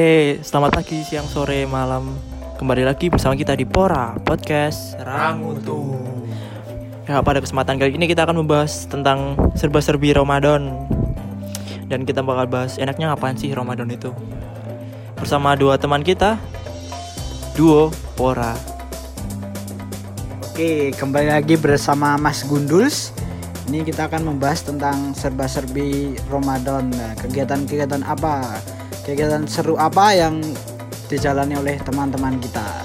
Oke, 0.00 0.40
selamat 0.40 0.80
pagi, 0.80 1.04
siang, 1.04 1.28
sore, 1.28 1.68
malam. 1.68 2.16
Kembali 2.56 2.88
lagi 2.88 3.12
bersama 3.12 3.36
kita 3.36 3.52
di 3.52 3.68
Pora 3.68 4.16
Podcast 4.24 4.96
Rangutu. 4.96 5.92
Ya, 7.04 7.20
pada 7.20 7.36
kesempatan 7.36 7.76
kali 7.76 8.00
ini 8.00 8.08
kita 8.08 8.24
akan 8.24 8.40
membahas 8.40 8.88
tentang 8.88 9.36
serba-serbi 9.52 10.16
Ramadan. 10.16 10.88
Dan 11.84 12.08
kita 12.08 12.24
bakal 12.24 12.48
bahas 12.48 12.80
enaknya 12.80 13.12
ngapain 13.12 13.36
sih 13.36 13.52
Ramadan 13.52 13.92
itu. 13.92 14.08
Bersama 15.20 15.52
dua 15.52 15.76
teman 15.76 16.00
kita, 16.00 16.40
duo 17.52 17.92
Pora. 18.16 18.56
Oke, 20.48 20.96
kembali 20.96 21.28
lagi 21.28 21.60
bersama 21.60 22.16
Mas 22.16 22.40
Gunduls. 22.48 23.12
Ini 23.68 23.84
kita 23.84 24.08
akan 24.08 24.32
membahas 24.32 24.64
tentang 24.64 25.12
serba-serbi 25.12 26.16
Ramadan. 26.32 26.88
Nah, 26.88 27.12
kegiatan-kegiatan 27.20 28.00
apa? 28.00 28.64
Kegiatan 29.00 29.48
seru 29.48 29.74
apa 29.74 30.12
yang 30.12 30.44
dijalani 31.08 31.56
oleh 31.56 31.80
teman-teman 31.80 32.36
kita? 32.38 32.84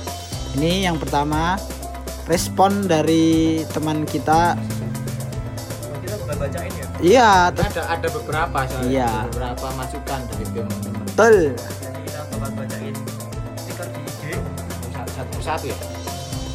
Ini 0.56 0.88
yang 0.88 0.96
pertama, 0.96 1.60
respon 2.26 2.88
dari 2.88 3.62
teman 3.70 4.08
kita. 4.08 4.56
Kita 6.00 6.16
bakal 6.24 6.36
bacain 6.40 6.72
ya. 6.72 6.88
Iya, 7.04 7.30
ada 7.52 7.64
ada 7.92 8.08
beberapa 8.08 8.58
soalnya 8.64 8.88
Iya. 8.88 9.10
ada 9.12 9.28
beberapa 9.28 9.68
masukan 9.76 10.20
dari 10.32 10.46
teman-teman 10.48 11.02
betul. 11.06 11.36
Jadi 11.52 12.00
kita 12.08 12.20
bakal 12.32 12.50
bacain 12.56 12.96
stiker 13.60 13.88
di 13.92 14.00
IG. 14.02 14.24
satu 14.90 15.12
satu 15.12 15.32
persatu 15.36 15.66
ya 15.68 15.78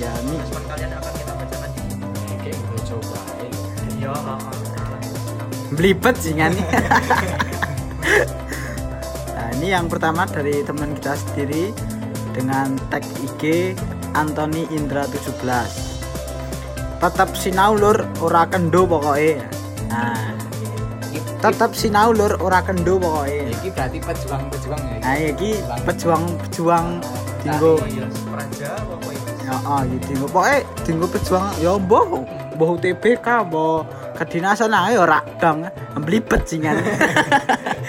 Ya, 0.01 0.09
ini 0.25 0.33
Respon 0.41 0.65
kalian 0.65 0.91
akan 0.97 1.13
kita 1.13 1.33
bacakan 1.37 1.69
di 1.77 1.81
Eh, 2.25 2.37
kayak 2.41 2.57
gue 2.57 2.81
coba. 2.89 3.21
Iya, 4.01 4.17
belibet 5.71 6.17
sih 6.17 6.33
kan. 6.33 6.53
nah, 9.61 9.69
ini 9.69 9.77
yang 9.77 9.93
pertama 9.93 10.25
dari 10.25 10.65
teman 10.65 10.97
kita 10.97 11.21
sendiri 11.21 11.69
dengan 12.33 12.81
tag 12.89 13.05
IG 13.21 13.77
Anthony 14.17 14.65
Indra 14.73 15.05
17. 15.05 15.37
Tetap 16.97 17.37
sinau 17.37 17.77
lur 17.77 18.09
ora 18.25 18.49
kendo 18.49 18.89
pokoknya. 18.89 19.45
Nah, 19.93 20.33
tetap 21.45 21.77
sinau 21.77 22.17
lur 22.17 22.41
ora 22.41 22.65
kendo 22.65 22.97
pokoknya. 22.97 23.53
ini 23.53 23.69
berarti 23.69 24.01
pejuang 24.01 24.49
pejuang 24.49 24.81
ya 24.81 24.97
Nah, 25.05 25.17
iki 25.21 25.51
pejuang-pejuang 25.85 26.87
dinggo 27.45 27.77
Praja 28.33 28.81
apa 28.81 28.97
ini? 29.13 29.45
ya 29.45 29.55
oh 29.69 29.81
iki 29.85 29.97
dinggo 30.09 30.27
pokoke 30.33 30.59
dinggo 30.89 31.07
pejuang 31.13 31.45
ya 31.61 31.77
mbah 31.77 32.05
mbah 32.57 32.69
UTBK 32.81 33.27
mbah 33.53 33.85
kedinasan 34.17 34.73
ae 34.73 34.97
ora 34.97 35.21
dong 35.37 35.69
jingan 36.49 36.81
Nah, 36.81 37.77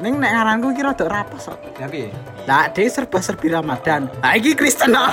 ning 0.00 0.20
nek 0.20 0.32
ngaranku 0.32 0.72
iki 0.76 0.82
rada 0.84 1.04
rapas 1.08 1.48
kok. 1.48 1.58
tapi 1.76 2.12
Lah, 2.46 2.70
dia 2.70 2.86
serba-serbi 2.86 3.50
Ramadan. 3.50 4.06
Nah, 4.22 4.38
iki 4.38 4.54
Kristen 4.54 4.94
kok. 4.94 5.10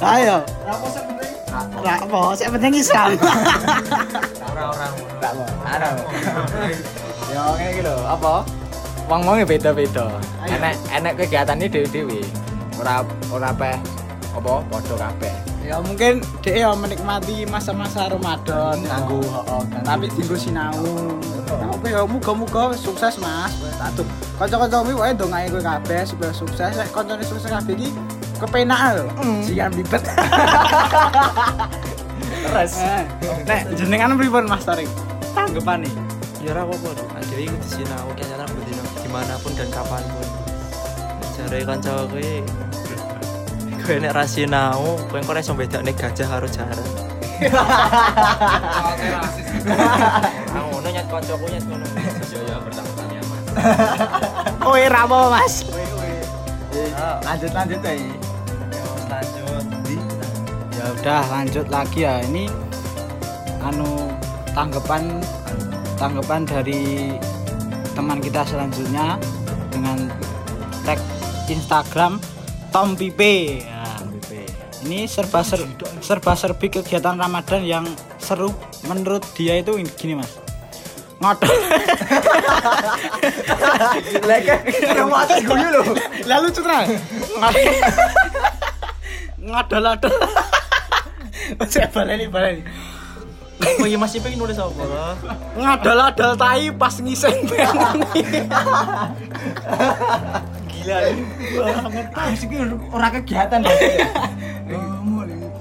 Ayo. 0.00 0.36
Rapo, 1.84 2.32
sing 2.32 2.48
penting 2.48 2.74
Islam. 2.80 3.08
Orang-orang 4.48 4.92
tak 5.20 5.32
mau 5.36 5.46
ada 5.68 5.88
ya 7.30 7.42
kayak 7.54 7.72
gitu 7.78 7.94
apa 8.10 8.32
wong 9.06 9.20
wongnya 9.22 9.46
beda 9.46 9.70
beda 9.70 10.06
Ayo. 10.42 10.56
enek 10.58 10.74
enek 10.90 11.12
kegiatannya 11.20 11.66
dewi 11.70 11.88
dewi 11.92 12.20
ora 12.80 13.06
ora 13.30 13.50
apa 14.36 14.62
podo 14.66 14.94
kabeh. 14.94 15.34
Ya 15.60 15.78
mungkin 15.78 16.24
dia 16.42 16.66
ya 16.66 16.70
menikmati 16.74 17.46
masa-masa 17.46 18.10
Ramadan. 18.10 18.80
Nganggo 18.82 19.20
heeh 19.22 19.62
kan 19.70 19.82
tapi 19.86 20.06
tinggal 20.14 20.38
sinau. 20.38 20.82
Oke 21.74 21.90
ya 21.90 22.02
muga-muga 22.06 22.74
sukses 22.74 23.18
mas. 23.18 23.54
Satu 23.78 24.02
kanca-kanca 24.38 24.82
mi 24.86 24.94
wae 24.94 25.14
dongae 25.14 25.50
kowe 25.50 25.62
kabeh 25.62 26.02
supaya 26.06 26.32
sukses. 26.34 26.72
Nek 26.74 26.90
kancane 26.90 27.22
sukses 27.26 27.50
kabeh 27.50 27.74
iki 27.74 27.88
kepenak 28.40 28.98
lho. 28.98 29.06
Jangan 29.46 29.72
bibet 29.76 30.02
terus 32.40 32.72
nek 33.46 33.68
jenengan 33.76 34.16
pripun 34.16 34.48
Mas 34.48 34.64
Tarik? 34.64 34.88
Tanggapan 35.36 35.84
nih 35.86 35.94
Ya 36.40 36.56
ora 36.56 36.64
apa-apa 36.64 36.88
dong. 36.96 37.10
Adewe 37.12 37.52
iku 37.52 37.56
disinau 37.60 38.08
kayaknya 38.16 38.48
bedino 38.48 38.80
di 38.80 39.08
mana 39.12 39.36
pun 39.44 39.52
dan 39.52 39.68
kapan 39.68 40.00
pun. 40.08 40.28
Jare 41.36 41.60
kanca 41.68 42.08
kowe 42.08 42.30
kowe 43.90 43.98
nek 43.98 44.14
ra 44.14 44.22
sinau, 44.22 45.02
kowe 45.10 45.18
kok 45.18 45.34
iso 45.42 45.50
bedakne 45.50 45.90
gajah 45.90 46.30
karo 46.30 46.46
jaran. 46.46 46.78
Ah 50.54 50.62
ngono 50.70 50.88
nyat 50.94 51.10
kancaku 51.10 51.50
nyat 51.50 51.64
ngono. 51.66 51.86
Ya 52.30 52.40
ya 52.54 52.56
bertanya 52.62 53.20
Mas. 53.26 53.42
kowe 54.62 54.82
rapo 54.86 55.18
Mas 55.34 55.54
lanjut 57.26 57.50
lanjut 57.50 57.80
ya 57.82 57.92
Ya 57.98 58.86
lanjut. 59.10 59.66
Ya 60.70 60.84
udah 60.94 61.22
lanjut 61.34 61.66
lagi 61.66 62.06
ya 62.06 62.22
ini 62.30 62.46
anu 63.58 64.14
tanggapan 64.54 65.18
tanggapan 65.98 66.46
dari 66.46 67.10
teman 67.98 68.22
kita 68.22 68.46
selanjutnya 68.46 69.18
dengan 69.74 70.06
tag 70.86 71.02
Instagram 71.50 72.22
Tom 72.72 72.94
Pipe. 72.96 73.62
Ya. 73.66 73.84
ini 74.80 75.04
serba 75.04 75.44
ser, 75.44 75.60
serba 76.00 76.32
serbi 76.32 76.72
kegiatan 76.72 77.12
Ramadan 77.12 77.60
yang 77.60 77.84
seru 78.16 78.48
menurut 78.88 79.20
dia 79.36 79.60
itu 79.60 79.76
ini- 79.76 79.92
gini 79.92 80.16
mas. 80.16 80.40
Ngodol. 81.20 81.52
Lalu 86.24 86.46
citra 86.48 86.88
ngodol. 87.36 87.74
Ngodol 89.44 89.84
saya 91.68 91.88
baleni 91.92 92.24
baleni 92.30 92.62
Oh 93.80 93.84
iya 93.84 94.00
masih 94.00 94.24
pengen 94.24 94.40
nulis 94.40 94.56
apa? 94.56 94.72
ngadal-adal 95.52 96.32
tai 96.32 96.72
pas 96.72 96.96
ngiseng 100.90 102.50
Gila. 102.50 102.76
orang 102.90 103.10
kegiatan 103.20 103.60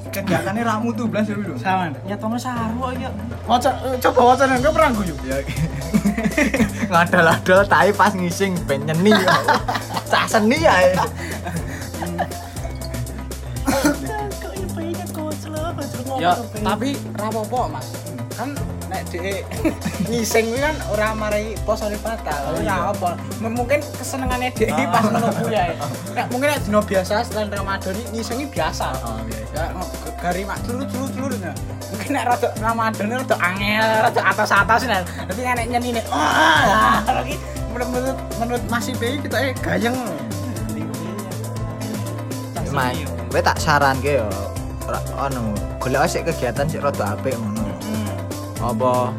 kegiatannya 0.10 0.64
ramu 0.66 0.90
tuh 0.98 1.06
belas 1.06 1.30
dulu 1.30 1.54
sama. 1.62 1.94
Nyatone 2.04 2.38
saru 2.42 2.82
aja. 2.90 3.10
waca 3.46 3.72
coba 4.02 4.22
waca 4.34 4.44
nang 4.50 4.62
kau 4.62 4.74
perang 4.74 4.94
guyu 4.98 5.16
ngadal-adal 6.92 7.62
tai 7.70 7.94
pas 7.94 8.14
ngising 8.14 8.58
ben 8.66 8.82
nyeni 8.86 9.14
cah 10.10 10.26
seni 10.26 10.58
ya 10.62 10.74
ya 16.22 16.34
tapi 16.66 16.98
rapopo 17.14 17.70
mas. 17.70 17.86
Kan 18.34 18.58
nek 19.00 19.08
de 19.10 19.48
ngising 20.06 20.52
kuwi 20.52 20.60
kan 20.60 20.76
ora 20.92 21.16
marai 21.16 21.56
posone 21.64 21.96
batal 22.04 22.60
ya 22.60 22.92
apa. 22.92 23.16
M- 23.40 23.56
mungkin 23.56 23.80
kesenengane 23.96 24.52
dhek 24.52 24.68
iki 24.68 24.84
pas 24.92 25.08
ngono 25.08 25.32
kuwi 25.40 25.56
ya 25.56 25.72
nek 26.12 26.26
mungkin 26.28 26.48
nek 26.52 26.60
dino 26.68 26.84
biasa 26.84 27.24
selain 27.24 27.48
Ramadan 27.48 27.96
ngisingi 28.12 28.52
biasa. 28.52 28.92
Ya 29.56 29.72
ng- 29.72 29.88
g- 30.04 30.16
gari 30.20 30.44
mak 30.44 30.60
turu 30.68 30.84
turu 30.84 31.08
turu 31.16 31.36
ya 31.40 31.56
mungkin 31.90 32.10
nek 32.12 32.24
rada 32.28 32.48
Ramadan 32.60 33.08
rada 33.08 33.36
angel 33.40 33.88
rada 34.04 34.22
atas 34.22 34.50
atas 34.52 34.80
nih 34.84 35.00
tapi 35.00 35.40
nek 35.42 35.68
nyanyi 35.72 35.90
nek 35.96 36.06
wah 36.12 37.00
lagi 37.08 37.40
menurut 37.72 38.18
menurut 38.36 38.64
Mas 38.68 38.92
Ipe 38.92 39.24
kita 39.24 39.38
eh 39.40 39.54
gayeng. 39.64 39.96
Mas, 42.70 43.02
kowe 43.34 43.42
tak 43.42 43.58
saran 43.58 43.98
ke 43.98 44.22
yo. 44.22 44.30
Ora 44.86 45.02
anu, 45.26 45.54
golek 45.82 46.06
sik 46.06 46.22
kegiatan 46.30 46.70
sik 46.70 46.86
rada 46.86 47.18
apik 47.18 47.34
ngono. 47.34 47.59
Apa 48.60 49.16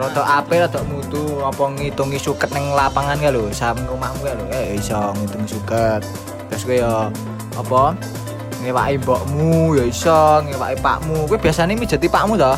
rada 0.00 0.22
apik 0.40 0.64
rada 0.64 0.80
mutu 0.88 1.44
apa 1.44 1.68
ngitungi 1.76 2.16
suket 2.16 2.48
ning 2.56 2.72
lapangan 2.72 3.20
ka 3.20 3.28
lho, 3.28 3.52
samping 3.52 3.84
omahmu 3.88 4.24
ka 4.24 4.32
lho. 4.32 4.44
Eh 4.52 4.80
iso 4.80 5.12
ngitung 5.16 5.44
suket. 5.44 6.00
Terus 6.48 6.62
kowe 6.64 6.76
yo 6.76 6.94
apa 7.54 7.82
ngewaki 8.64 8.96
mbokmu 9.00 9.76
ya 9.76 9.84
iso, 9.84 10.40
ngewaki 10.48 10.76
pakmu. 10.80 11.28
Kowe 11.28 11.36
biasane 11.36 11.76
mijeti 11.76 12.08
pakmu 12.08 12.40
to? 12.40 12.52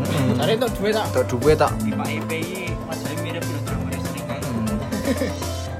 Heeh. 0.00 0.34
cari 0.40 0.52
untuk 0.56 0.72
duit 0.80 0.96
tak 0.96 1.06
Tok 1.12 1.24
duwe 1.28 1.52
tok. 1.54 1.70
Di 1.84 1.92
Pak 1.92 2.08
EPI 2.08 2.72
wajahnya 2.88 3.16
mirip 3.22 3.42
film 3.44 3.62
drama 3.68 3.88
sering 4.00 4.26
kan. 4.26 4.40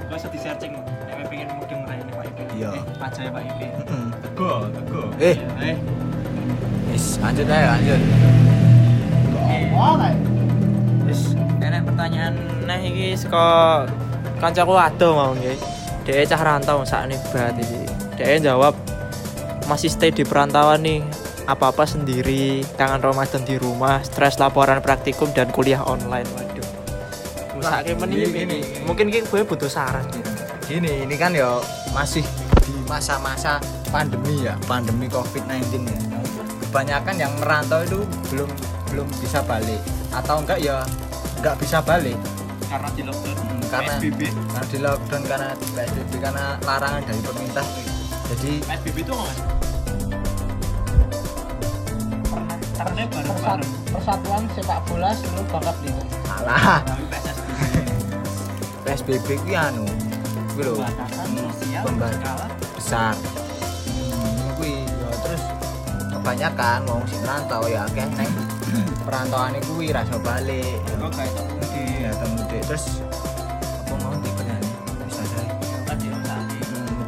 Gak 0.07 0.17
usah 0.21 0.31
di 0.31 0.39
searching. 0.39 0.73
Nek 0.77 1.27
pengen 1.33 1.49
mudeng 1.57 1.81
raine 1.89 2.05
Pak 2.13 2.25
EPI. 2.29 2.45
Iya. 2.61 2.71
Wajahnya 3.01 3.31
Pak 3.33 3.43
EPI. 3.49 3.67
Heeh. 3.73 4.07
Tego, 4.23 4.51
tego. 4.71 5.01
Eh, 5.19 5.37
Eh, 5.65 5.77
wis 6.93 7.17
lanjut 7.19 7.49
ae 7.49 7.65
lanjut. 7.67 8.01
Wis 11.09 11.33
enek 11.65 11.89
pertanyaan 11.89 12.37
nah 12.69 12.77
iki 12.77 13.17
saka 13.17 13.89
kancaku 14.37 14.77
ado 14.77 15.17
mau 15.17 15.33
nggih. 15.33 15.57
Dhek 16.05 16.29
cah 16.29 16.41
rantau 16.41 16.85
sakne 16.85 17.17
bat 17.33 17.57
iki. 17.57 17.89
Dhek 18.21 18.45
jawab 18.45 18.77
masih 19.65 19.89
stay 19.89 20.13
di 20.13 20.27
perantauan 20.27 20.85
nih 20.85 21.01
apa-apa 21.49 21.89
sendiri 21.89 22.63
kangen 22.77 23.01
Ramadan 23.01 23.43
di 23.43 23.57
rumah 23.57 24.05
stres 24.05 24.37
laporan 24.37 24.79
praktikum 24.85 25.33
dan 25.35 25.51
kuliah 25.51 25.83
online 25.83 26.27
waduh 26.37 26.69
gini, 27.85 28.15
ini 28.23 28.27
gini. 28.31 28.59
mungkin 28.87 29.11
gue 29.11 29.43
butuh 29.43 29.67
saran 29.67 30.07
gitu. 30.15 30.31
gini 30.71 31.05
ini 31.05 31.15
kan 31.19 31.35
ya 31.35 31.59
masih 31.91 32.23
di 32.63 32.75
masa-masa 32.87 33.59
pandemi 33.91 34.47
ya 34.47 34.55
pandemi 34.71 35.11
covid-19 35.11 35.87
ya 35.87 35.99
kebanyakan 36.71 37.17
yang 37.19 37.33
merantau 37.43 37.83
itu 37.83 38.01
belum 38.31 38.51
belum 38.91 39.07
bisa 39.23 39.41
balik. 39.41 39.81
Atau 40.11 40.43
enggak 40.43 40.59
ya 40.59 40.83
enggak 41.39 41.55
bisa 41.59 41.79
balik. 41.81 42.19
Karena 42.67 42.89
di 42.93 43.03
lockdown. 43.03 43.35
Hmm, 43.35 43.63
karena 43.67 43.95
karena 43.99 44.67
di 44.67 44.79
lockdown 44.79 45.23
karena 45.27 45.49
PSBB 45.75 46.13
karena 46.19 46.45
larangan 46.63 47.03
dari 47.03 47.21
pemerintah. 47.23 47.67
Jadi 48.31 48.51
PSBB 48.63 48.99
itu 49.01 49.11
nggak 49.11 49.37
pernah 52.31 52.57
caranya 52.79 53.05
Persat- 53.11 53.71
persatuan 53.91 54.43
sepak 54.55 54.81
bola 54.87 55.11
seluruh 55.13 55.47
bangka 55.51 55.73
belitung 55.83 56.09
salah 56.25 56.81
PSBB 58.87 59.29
itu 59.37 59.53
anu 59.53 59.85
kuwi 60.55 60.63
lho 60.65 60.75
Pembatasan 61.81 62.51
besar. 62.77 63.15
Hmm, 63.17 64.49
kuwi 64.57 64.85
ya 64.85 65.11
terus 65.25 65.43
kebanyakan 66.13 66.79
wong 66.85 67.03
sing 67.09 67.21
merantau 67.25 67.65
ya 67.67 67.85
neng 67.95 68.31
perantauan 69.05 69.57
kuwi 69.67 69.91
ra 69.91 70.03
iso 70.07 70.19
balik. 70.23 70.79
Kok 70.99 71.11
kayak 71.15 71.33
itu 71.35 71.81
ya 72.05 72.11
temu 72.15 72.43
Dek. 72.47 72.63
terus 72.67 72.85
apa 73.87 73.95
mau 74.07 74.15
dipenani 74.23 74.69
bisa 75.09 75.23
saya 75.27 75.51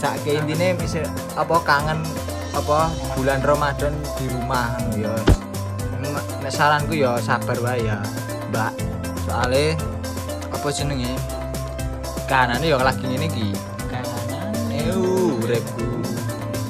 cak 0.02 0.14
ke 0.26 0.34
intine 0.34 0.74
bisa 0.74 1.06
apa 1.38 1.62
kangen 1.62 2.02
apa 2.58 2.90
bulan 3.14 3.38
Ramadan 3.38 3.94
di 4.18 4.26
rumah 4.34 4.74
ya 4.98 5.14
nek 6.42 6.50
saranku 6.50 6.98
ya 6.98 7.22
sabar 7.22 7.54
wae 7.62 7.86
ya 7.86 8.02
Mbak. 8.50 8.72
Soalnya 9.22 9.78
apa 10.50 10.68
jenenge? 10.74 11.14
Kanane 12.26 12.66
ya 12.66 12.76
lagi 12.82 13.06
ngene 13.06 13.26
iki. 13.30 13.54
Kanane 13.86 14.90
uripku. 14.98 15.88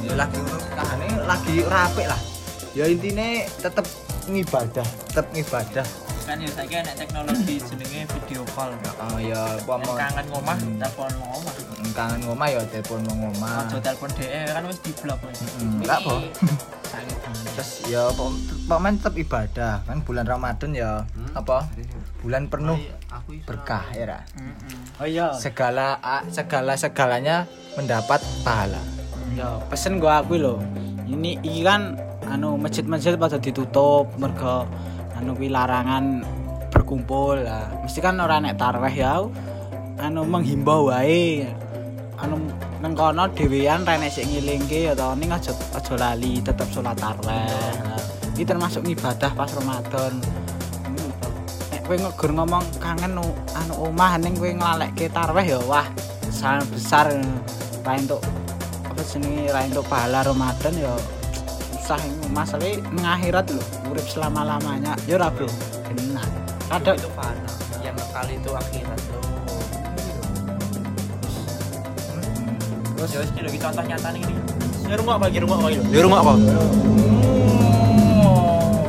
Ya 0.04 0.12
lagi 0.14 0.36
ngono 0.36 0.60
kanane 0.76 1.06
lagi 1.24 1.54
rapik 1.64 2.06
lah 2.06 2.20
ya 2.72 2.88
intine 2.88 3.48
tetep 3.60 3.84
ngibadah 4.24 4.86
tetep 5.08 5.26
ngibadah. 5.30 5.86
Kan 6.22 6.38
ya 6.38 6.46
saya 6.48 6.66
kira 6.70 6.92
teknologi 6.94 7.58
jenenge 7.58 8.06
video 8.08 8.46
call. 8.54 8.70
Oh 9.02 9.18
ya 9.18 9.58
apa 9.58 9.74
mau? 9.76 9.94
kangen 9.94 10.26
ngomah 10.30 10.56
Hmm. 10.56 10.78
telepon 10.78 11.10
ngomah. 11.18 11.52
Kangen 11.92 12.20
ngomah 12.22 12.46
ya 12.48 12.60
telepon 12.68 13.00
ngomah. 13.02 13.66
Ojo 13.66 13.78
telepon 13.78 14.10
DE 14.14 14.40
kan 14.46 14.62
wis 14.64 14.78
di 14.78 14.92
blok 14.94 15.18
wis. 15.24 15.38
Hmm, 15.58 15.82
enggak 15.82 15.98
banget. 16.06 16.32
terus 17.52 17.84
ya 17.84 18.08
pokoknya 18.12 18.96
tetap 18.96 19.14
ibadah 19.14 19.72
kan 19.82 19.98
bulan 20.00 20.24
Ramadan 20.24 20.70
ya 20.72 20.90
apa? 21.32 21.68
Bulan 22.20 22.46
penuh 22.46 22.78
berkah 23.42 23.84
ya 23.90 24.04
Ra? 24.06 24.20
oh 24.96 25.04
iya. 25.04 25.34
Segala 25.34 25.98
segala 26.28 26.76
segalanya 26.76 27.44
mendapat 27.74 28.22
pahala. 28.40 28.78
Ya 29.32 29.58
pesen 29.66 29.98
gua 29.98 30.22
aku 30.22 30.38
lho. 30.38 30.62
Ini 31.02 31.42
iki 31.42 31.60
kan 31.60 31.98
anu 32.32 32.56
masjid-masjid 32.56 33.20
pada 33.20 33.36
ditutup 33.36 34.08
mergo 34.16 34.64
anu 35.20 35.36
larangan 35.36 36.24
berkumpul. 36.72 37.44
Lah 37.44 37.68
mesti 37.84 38.00
kan 38.00 38.16
ora 38.16 38.40
nek 38.40 38.56
tarweh 38.56 38.94
ya 38.96 39.20
anu 40.00 40.24
menghimbau 40.24 40.88
wae. 40.88 41.44
Anu 42.16 42.40
nang 42.80 42.96
kono 42.96 43.28
dhewean 43.36 43.84
rene 43.84 44.08
sik 44.08 44.24
ngilingke 44.24 44.88
ya 44.88 44.92
to 44.96 45.12
ning 45.20 45.28
aja 45.28 45.52
aja 45.76 45.94
lali 46.00 46.40
tetep 46.40 46.68
salat 46.72 46.96
tarweh. 46.96 47.76
Iki 48.32 48.48
termasuk 48.48 48.82
ibadah 48.88 49.30
pas 49.36 49.52
Ramadan. 49.52 50.16
To. 50.24 50.32
nek 51.82 51.82
kowe 51.84 51.96
ngegur 51.98 52.30
ngomong 52.32 52.64
kangen 52.78 53.12
nu- 53.18 53.38
anu 53.58 53.90
omah 53.90 54.14
ning 54.22 54.38
kowe 54.38 54.46
nglalekke 54.48 55.10
tarweh 55.10 55.42
ya 55.42 55.58
wah 55.66 55.84
sangat 56.30 56.64
besar 56.70 57.06
ra 57.82 57.92
entuk 57.98 58.22
apa 58.86 59.02
jenenge 59.02 59.50
ra 59.50 59.66
entuk 59.66 59.82
pahala 59.90 60.22
Ramadan 60.22 60.74
ya 60.78 60.94
susah 61.82 61.98
ini 61.98 62.30
masalahnya 62.30 62.78
nang 62.94 63.18
akhirat 63.18 63.50
lho 63.50 63.58
urip 63.90 64.06
selama 64.06 64.46
lamanya 64.46 64.94
ya 65.02 65.18
ora 65.18 65.34
bro 65.34 65.50
benar 65.90 66.30
kadang 66.70 66.94
itu 66.94 67.10
fana. 67.10 67.50
Yang 67.82 68.06
kali 68.14 68.38
itu 68.38 68.50
akhirat 68.54 68.98
tuh. 69.02 69.22
Terus 72.94 73.10
ya 73.10 73.18
lho, 73.42 73.50
iki 73.50 73.58
contoh 73.58 73.82
nyata 73.82 74.08
nih 74.14 74.22
ini. 74.22 74.34
Ya 74.86 74.94
rumah 74.94 75.14
apa? 75.18 75.26
Ya 75.26 75.40
rumah 75.42 75.56
apa 75.58 75.68
lho? 75.74 75.82
Ya 75.90 76.00
rumah 76.06 76.18
apa? 76.22 76.32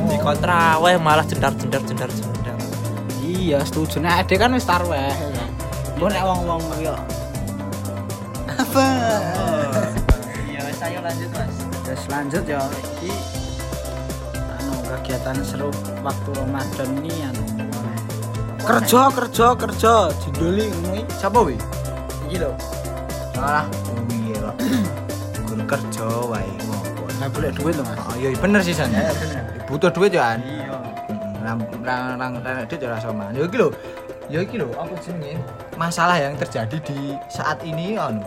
Di 0.06 0.16
kontra 0.22 0.78
weh 0.78 0.94
malah 0.94 1.26
jendar 1.26 1.50
jendar 1.58 1.82
jendar 1.82 2.10
jendar. 2.14 2.58
iya 3.26 3.58
setuju 3.66 3.98
nek 3.98 4.24
ade 4.24 4.38
kan 4.38 4.54
wis 4.54 4.64
tarweh 4.64 5.10
mbok 5.98 6.08
nek 6.14 6.22
wong-wong 6.22 6.62
yo 6.78 6.94
apa 8.54 8.86
Iya, 10.46 10.60
wis 10.70 10.78
ayo 10.86 10.98
lanjut 11.02 11.30
Mas. 11.34 11.53
Terus 11.94 12.10
lanjut 12.10 12.42
ya 12.42 12.58
iki 12.74 13.14
anu 14.34 14.74
kegiatan 14.82 15.38
seru 15.46 15.70
waktu 16.02 16.30
Ramadan 16.34 16.90
ini 16.98 17.22
anu 17.22 17.42
kerja 18.66 19.14
kerja 19.14 19.46
kerja 19.54 19.92
jindoli 20.18 20.74
ngono 20.74 21.06
iki 21.06 21.14
siapa 21.14 21.38
wi? 21.38 21.54
Iki 22.26 22.36
lho. 22.42 22.50
Salah. 23.30 23.70
Iya 24.10 24.42
kok 24.42 24.56
guru 25.46 25.62
kerja 25.70 26.06
wae 26.34 26.50
ngopo. 26.66 27.06
Boleh 27.30 27.50
duit 27.54 27.74
lho 27.78 27.86
mas. 27.86 27.98
Oh 28.10 28.16
iya 28.18 28.34
bener 28.42 28.58
sih 28.66 28.74
san. 28.74 28.90
Butuh 29.70 29.94
duit 29.94 30.10
ya 30.10 30.34
an? 30.34 30.42
Iya. 30.42 30.74
Nang 31.46 31.62
nang 32.18 32.42
nang 32.42 32.66
duit 32.66 32.82
ya 32.82 32.90
rasa 32.90 33.14
man. 33.14 33.38
Ya 33.38 33.46
iki 33.46 33.54
lho. 33.54 33.70
Ya 34.26 34.42
iki 34.42 34.58
lho 34.58 34.66
apa 34.74 34.98
jenenge? 34.98 35.38
Masalah 35.78 36.18
yang 36.18 36.34
terjadi 36.42 36.74
di 36.82 37.14
saat 37.30 37.62
ini 37.62 37.94
anu. 37.94 38.26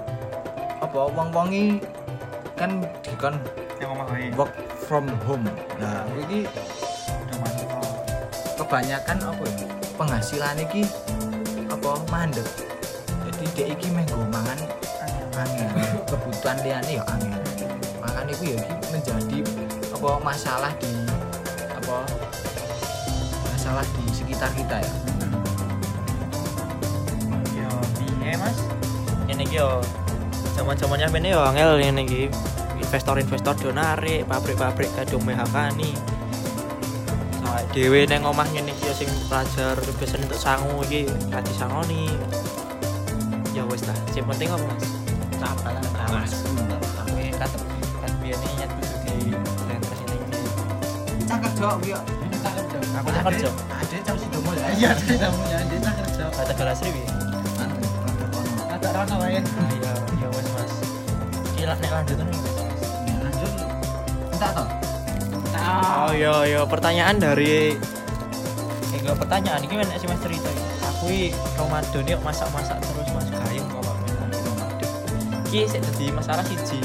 Apa 0.80 1.12
wong-wongi 1.12 1.84
kan 2.58 2.82
dikon 3.06 3.38
Work 4.38 4.54
from 4.86 5.10
home. 5.26 5.50
Nah, 5.82 6.06
iki 6.22 6.46
kebanyakan 8.54 9.18
apa 9.26 9.44
ya? 9.50 9.66
Penghasilan 9.98 10.54
iki 10.62 10.86
apa 11.66 11.98
mandek. 12.14 12.46
Jadi 13.26 13.46
dia 13.58 13.66
iki 13.74 13.90
meh 13.90 14.06
mangan 14.30 14.60
angin. 15.34 15.70
Kebutuhan 16.06 16.62
liyane 16.62 17.02
ya 17.02 17.04
angin. 17.10 17.42
Makanya 17.98 18.32
itu 18.38 18.54
ya 18.54 18.62
menjadi 18.94 19.40
apa 19.98 20.10
masalah 20.22 20.70
di 20.78 20.94
apa 21.74 21.98
masalah 23.50 23.82
di 23.82 24.04
sekitar 24.14 24.54
kita 24.54 24.78
ya. 24.78 24.94
Yo, 27.58 27.70
piye 27.98 28.38
Mas? 28.38 28.58
Ini 29.26 29.42
yo 29.50 29.82
zaman-zamannya 30.54 31.10
ini 31.18 31.34
yo 31.34 31.42
angel 31.42 31.82
ini 31.82 32.02
iki. 32.06 32.24
Investor-investor 32.88 33.56
do 33.60 33.76
narik, 33.76 34.24
pabrik-pabrik 34.32 34.88
kadung 34.96 35.20
PHK 35.28 35.76
nih. 35.76 35.92
Nah, 37.44 37.60
dhewe 37.76 38.08
nang 38.08 38.24
omah 38.24 38.48
ngene 38.48 38.72
iki 38.72 38.88
yo 38.88 38.96
sing 38.96 39.12
pelajar 39.28 39.76
biasanya 39.76 40.24
untuk 40.24 40.40
sangu 40.40 40.72
iki 40.88 41.04
ra 41.28 41.44
disangoni. 41.44 42.08
Ya 43.52 43.68
wis 43.68 43.84
lah, 43.84 43.98
sing 44.16 44.24
penting 44.24 44.48
apa 44.56 44.64
Mas? 44.64 44.88
sabar 45.36 45.76
Mas, 46.16 46.34
tapi 46.96 47.28
katep 47.36 47.62
kan 48.00 48.12
biyen 48.24 48.40
nyet 48.56 48.72
kudu 48.72 48.96
di 49.04 49.36
lentres 49.68 50.00
ini 50.08 50.16
iki. 50.24 50.40
Cak 51.28 51.38
kerja 51.44 51.68
kuwi 51.84 51.92
yo. 51.92 52.00
Aku 53.04 53.08
cak 53.12 53.24
kerja. 53.28 53.50
Ada 53.52 53.98
jam 54.00 54.16
sudah 54.16 54.40
mulai. 54.48 54.72
iya 54.80 54.92
tidak 54.96 55.30
punya 55.36 55.60
dia 55.68 55.80
tak 55.84 55.94
kerja 56.08 56.24
Kata 56.40 56.54
galas 56.56 56.80
riwi. 56.88 57.04
Anu, 57.60 57.76
produk 58.00 58.30
ono. 58.32 58.52
ada 58.72 58.88
rana 58.96 59.16
wae 59.20 59.44
Ah 59.44 59.70
iya, 59.76 59.92
ya 60.24 60.28
wis 60.32 60.48
Mas. 60.56 60.72
Iki 61.52 61.64
lah 61.68 61.76
nek 61.84 61.92
lanjut 61.92 62.16
nih. 62.16 62.32
lanjut 62.32 62.57
Entak 64.38 64.54
toh? 64.54 64.70
Oh 65.58 66.14
iya 66.14 66.46
iya 66.46 66.62
pertanyaan 66.62 67.18
dari 67.18 67.74
Eh 68.94 69.00
enggak 69.02 69.18
pertanyaan 69.18 69.66
ini 69.66 69.82
kan 69.82 69.90
SMS 69.98 70.22
cerita 70.22 70.46
iki. 70.54 70.64
Aku 70.86 71.06
iki 71.10 71.28
Ramadan 71.58 72.06
yuk 72.06 72.22
masak-masak 72.22 72.78
terus 72.86 73.10
Mas 73.18 73.26
gayeng 73.34 73.66
kok. 73.66 73.82
Iki 75.50 75.66
sik 75.66 75.82
dadi 75.82 76.14
masalah 76.14 76.46
siji. 76.46 76.78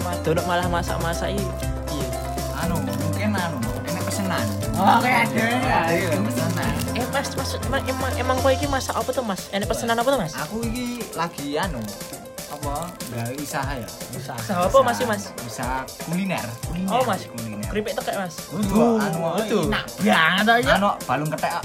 Mas. 0.00 0.16
Ramadan 0.24 0.44
malah 0.48 0.66
masak-masak 0.72 1.36
iki 1.36 1.44
piye? 1.92 2.08
Anu, 2.56 2.80
mungkin 2.80 3.36
anu, 3.36 3.60
enak 3.84 4.02
pesenan. 4.08 4.46
oh 4.72 4.96
kayak 5.04 5.28
ada 5.28 5.44
Ada 5.92 6.18
pesenan. 6.24 6.72
Eh 6.96 7.06
Mas, 7.12 7.28
Mas 7.36 7.50
emang 7.68 7.82
emang, 7.84 8.12
emang 8.16 8.36
kowe 8.40 8.52
iki 8.56 8.64
masak 8.64 8.96
apa 8.96 9.12
tuh 9.12 9.20
Mas? 9.20 9.52
Enak 9.52 9.68
pesanan 9.68 10.00
apa 10.00 10.08
tuh 10.08 10.20
Mas? 10.24 10.32
Aku 10.40 10.64
iki 10.64 11.04
lagi 11.12 11.60
anu 11.60 11.84
apa 12.52 12.76
gawe 13.08 13.32
usaha 13.34 13.72
ya 13.74 13.88
usaha 14.12 14.36
Usaha 14.36 14.60
apa 14.68 14.78
Mas, 14.84 15.00
Mas? 15.02 15.22
usaha 15.42 15.78
kuliner 16.04 16.44
kuliner 16.62 16.92
Oh, 16.92 17.00
Mas. 17.02 17.24
kuliner 17.26 17.64
Keripik 17.66 17.96
tekek 17.96 18.16
Mas. 18.18 18.34
Waduh, 18.52 19.00
anu 19.00 19.18
itu. 19.40 19.58
enak 19.72 19.84
banget 19.96 20.46
aja 20.60 20.72
anu 20.76 20.90
balung 21.02 21.30
ketek 21.32 21.52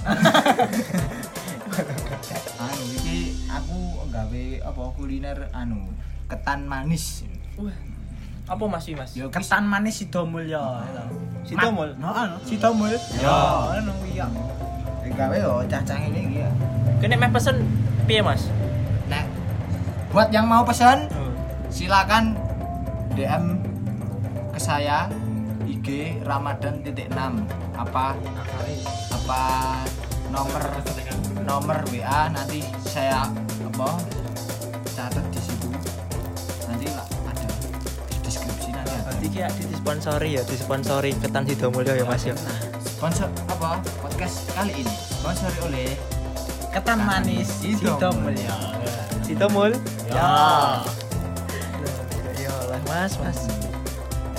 anu 2.57 2.83
iki 2.95 3.17
aku 3.47 3.77
gawe 4.07 4.43
apa 4.63 4.81
kuliner 4.95 5.37
anu 5.51 5.91
ketan 6.25 6.63
manis 6.63 7.27
Wah. 7.57 7.73
Apa 8.47 8.63
Mas 8.65 8.87
Mas? 8.89 9.11
Yo 9.11 9.27
ketan 9.27 9.67
manis 9.67 9.99
Sidomulyo 9.99 10.63
itu. 10.79 11.03
Sidomul? 11.47 11.91
No, 11.99 12.07
anu, 12.09 12.39
Sidomul. 12.41 12.95
Yo. 13.19 13.39
anu 13.75 13.91
iya. 14.07 14.23
gawe 15.07 15.35
yo 15.35 15.63
cacang 15.65 15.99
ini 16.05 16.19
iki 16.25 16.39
ya. 16.39 16.49
Kene 16.99 17.15
meh 17.15 17.27
pesen 17.27 17.63
piye, 18.05 18.21
Mas? 18.21 18.47
Buat 20.17 20.33
yang 20.33 20.49
mau 20.49 20.65
pesan 20.65 21.05
silakan 21.69 22.33
DM 23.13 23.61
ke 24.49 24.57
saya 24.57 25.05
IG 25.69 26.17
Ramadan 26.25 26.81
titik 26.81 27.05
6 27.13 27.45
apa? 27.77 28.17
Apa 29.13 29.41
nomor? 30.33 30.57
Nomor 31.45 31.85
WA 31.93 32.33
nanti 32.33 32.65
saya 32.81 33.29
apa 33.61 34.01
catat 34.97 35.21
di 35.29 35.37
situ. 35.37 35.69
Nanti 36.65 36.89
lah 36.97 37.05
ada. 37.29 37.45
Di 38.09 38.17
deskripsi 38.25 38.73
nanti 38.73 38.97
ada. 38.97 39.21
Ki 39.21 39.37
di 39.37 39.63
disponsori 39.69 40.33
ya, 40.33 40.41
disponsori 40.49 41.13
ketan 41.13 41.45
Sidomulyo 41.45 41.93
ya, 41.93 42.09
Mas 42.09 42.25
ya. 42.25 42.33
sponsor 42.81 43.29
apa 43.53 43.85
podcast 44.01 44.49
kali 44.57 44.81
ini. 44.81 44.93
Sponsori 45.13 45.57
oleh 45.61 45.93
Ketan 46.73 47.05
manis 47.05 47.61
Sidomulyo. 47.61 48.77
Sidomul. 49.27 49.75
Ya. 50.07 50.23
Ya 52.39 52.55
lah, 52.71 52.79
Mas, 52.87 53.19
Mas. 53.19 53.39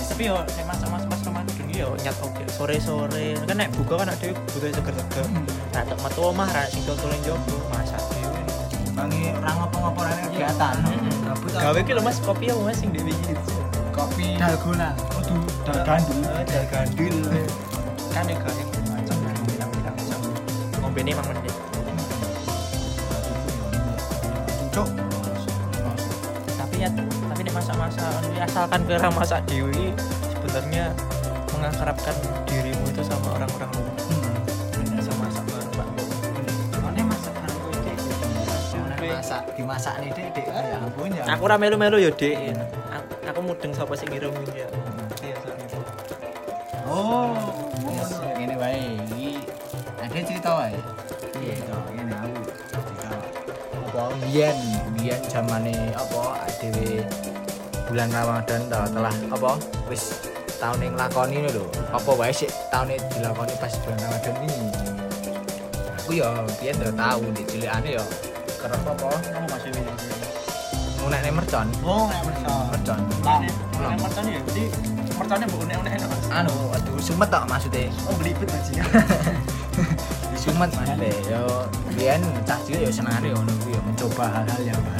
Tapi 0.09 0.25
yo 0.25 0.41
nek 0.41 0.65
masak-masak 0.65 1.07
Mas 1.13 1.21
Ramadan 1.21 1.53
iki 1.61 1.79
yo 1.79 1.93
nyat 2.01 2.17
oke 2.25 2.43
sore-sore. 2.49 3.37
Kan 3.45 3.55
nek 3.61 3.69
buka 3.77 4.01
kan 4.01 4.09
ada 4.09 4.27
butuh 4.49 4.73
seger-seger. 4.73 5.25
Nah, 5.77 5.81
tek 5.85 5.97
metu 6.01 6.21
omah 6.25 6.49
ra 6.49 6.65
sing 6.67 6.81
dodolen 6.89 7.21
jogo 7.21 7.55
masak 7.69 8.01
dhewe. 8.09 8.41
bangi 8.97 9.31
orang 9.31 9.63
apa-apa 9.63 10.11
rene 10.11 10.27
kegiatan 10.27 10.75
gabut 11.23 11.49
Gawe 11.55 11.79
ki 11.87 11.91
lho 11.95 12.01
Mas 12.03 12.19
kopi 12.19 12.51
apa 12.51 12.61
Mas 12.67 12.77
sing 12.81 12.89
dhewe 12.91 13.13
iki. 13.13 13.33
kopi 13.95 14.35
Dalgona. 14.41 14.91
Kudu 15.13 15.37
Dal 15.63 15.79
gandul. 15.85 16.19
Dal 16.25 16.65
gandul. 16.67 17.15
Kan 18.09 18.25
ya 18.25 18.35
gawe 18.41 18.61
macam 18.89 19.15
macam. 19.21 20.19
Ngombene 20.81 21.13
mang 21.13 21.27
menit. 21.29 21.68
Ya 27.97 28.09
ya, 28.37 28.43
asalkan 28.45 28.81
ke 28.85 28.93
orang 28.97 29.13
masak 29.17 29.39
dhewe 29.49 29.69
iki 29.73 29.87
sebenarnya 30.29 30.93
mengakrabkan 31.55 32.15
dirimu 32.47 32.85
itu 32.87 33.01
sama 33.03 33.35
orang-orang 33.35 33.69
luar. 33.75 33.95
Bisa 34.95 35.11
masak 35.19 35.43
bareng 35.49 35.71
Pak 35.75 35.87
Mbok.One 35.91 37.01
masak 37.09 37.33
kowe 37.35 37.73
iki. 37.73 39.07
masak 39.09 39.41
dimasak 39.57 39.93
nih 39.99 40.09
dek 40.15 40.27
dek 40.35 40.45
ya 40.47 40.77
ampun 40.79 41.11
ya 41.11 41.23
Aku 41.35 41.43
ra 41.49 41.55
melu-melu 41.59 41.97
yo, 41.99 42.11
Dik. 42.15 42.55
Aku, 42.95 43.09
aku 43.27 43.39
mudeng 43.43 43.71
sapa 43.75 43.93
sing 43.99 44.07
ngirim 44.11 44.31
ya. 44.55 44.67
Iya, 45.19 45.35
sorry. 45.43 45.63
oh 46.87 47.35
ini 48.39 48.55
wae 48.55 48.83
iki. 49.11 49.29
Ada 49.99 50.19
cerita 50.23 50.49
wae? 50.55 50.79
Iya. 51.43 51.53
Cerita 51.59 51.75
ini 51.91 52.13
aku. 52.15 52.39
Cerita. 52.71 53.09
Apa 53.91 54.03
biyen 54.23 54.57
biyen 54.95 55.21
zamane 55.27 55.75
apa? 55.95 56.47
Dhewe 56.59 57.03
bulan 57.89 58.09
Ramadan 58.09 58.61
tau 58.69 58.85
telah 58.87 59.13
apa 59.29 59.51
wis 59.87 60.03
tahun 60.55 60.79
yang 60.81 60.95
lakoni 60.95 61.35
ini 61.37 61.49
lho 61.49 61.65
apa 61.89 62.11
wae 62.13 62.29
sih 62.31 62.49
tahun 62.69 62.93
ini 62.93 63.01
dilakoni 63.11 63.53
pas 63.57 63.73
bulan 63.79 63.99
Ramadan 63.99 64.35
ini 64.39 64.57
aku 65.95 66.11
ya 66.15 66.29
biyen 66.57 66.75
udah 66.77 66.93
tahu 66.95 67.23
di 67.31 67.43
cilikane 67.45 67.89
ya 67.91 68.03
kerep 68.55 68.81
apa 68.83 69.09
Kamu 69.25 69.47
masih 69.47 69.71
ini. 69.71 69.93
ngunek 70.99 71.31
mercon 71.31 71.67
Oh, 71.81 72.05
nek 72.05 72.21
mercon. 72.23 72.61
mercon 72.67 72.99
Nah, 73.23 73.39
nek 73.39 73.97
mercon 73.97 74.23
ya, 74.27 74.39
jadi 74.45 74.63
merconnya 75.15 75.47
unek-unek 75.49 75.93
enak, 75.95 76.07
Mas. 76.07 76.25
anu 76.29 76.53
aduh 76.69 76.95
sumet 76.99 77.27
tok 77.27 77.43
maksudnya 77.45 77.87
Oh, 78.03 78.13
belibet 78.15 78.45
bajingan. 78.45 78.85
di 80.31 80.37
sumet 80.37 80.69
maksudnya 80.69 81.09
yo 81.25 81.43
biyen 81.89 82.19
cah 82.43 82.59
cilik 82.61 82.83
yo 82.83 82.91
senengane 82.91 83.31
ngono 83.31 83.51
kuwi 83.59 83.71
yo 83.71 83.81
mencoba 83.81 84.25
hal-hal 84.29 84.61
yang 84.61 84.79
baru 84.83 84.98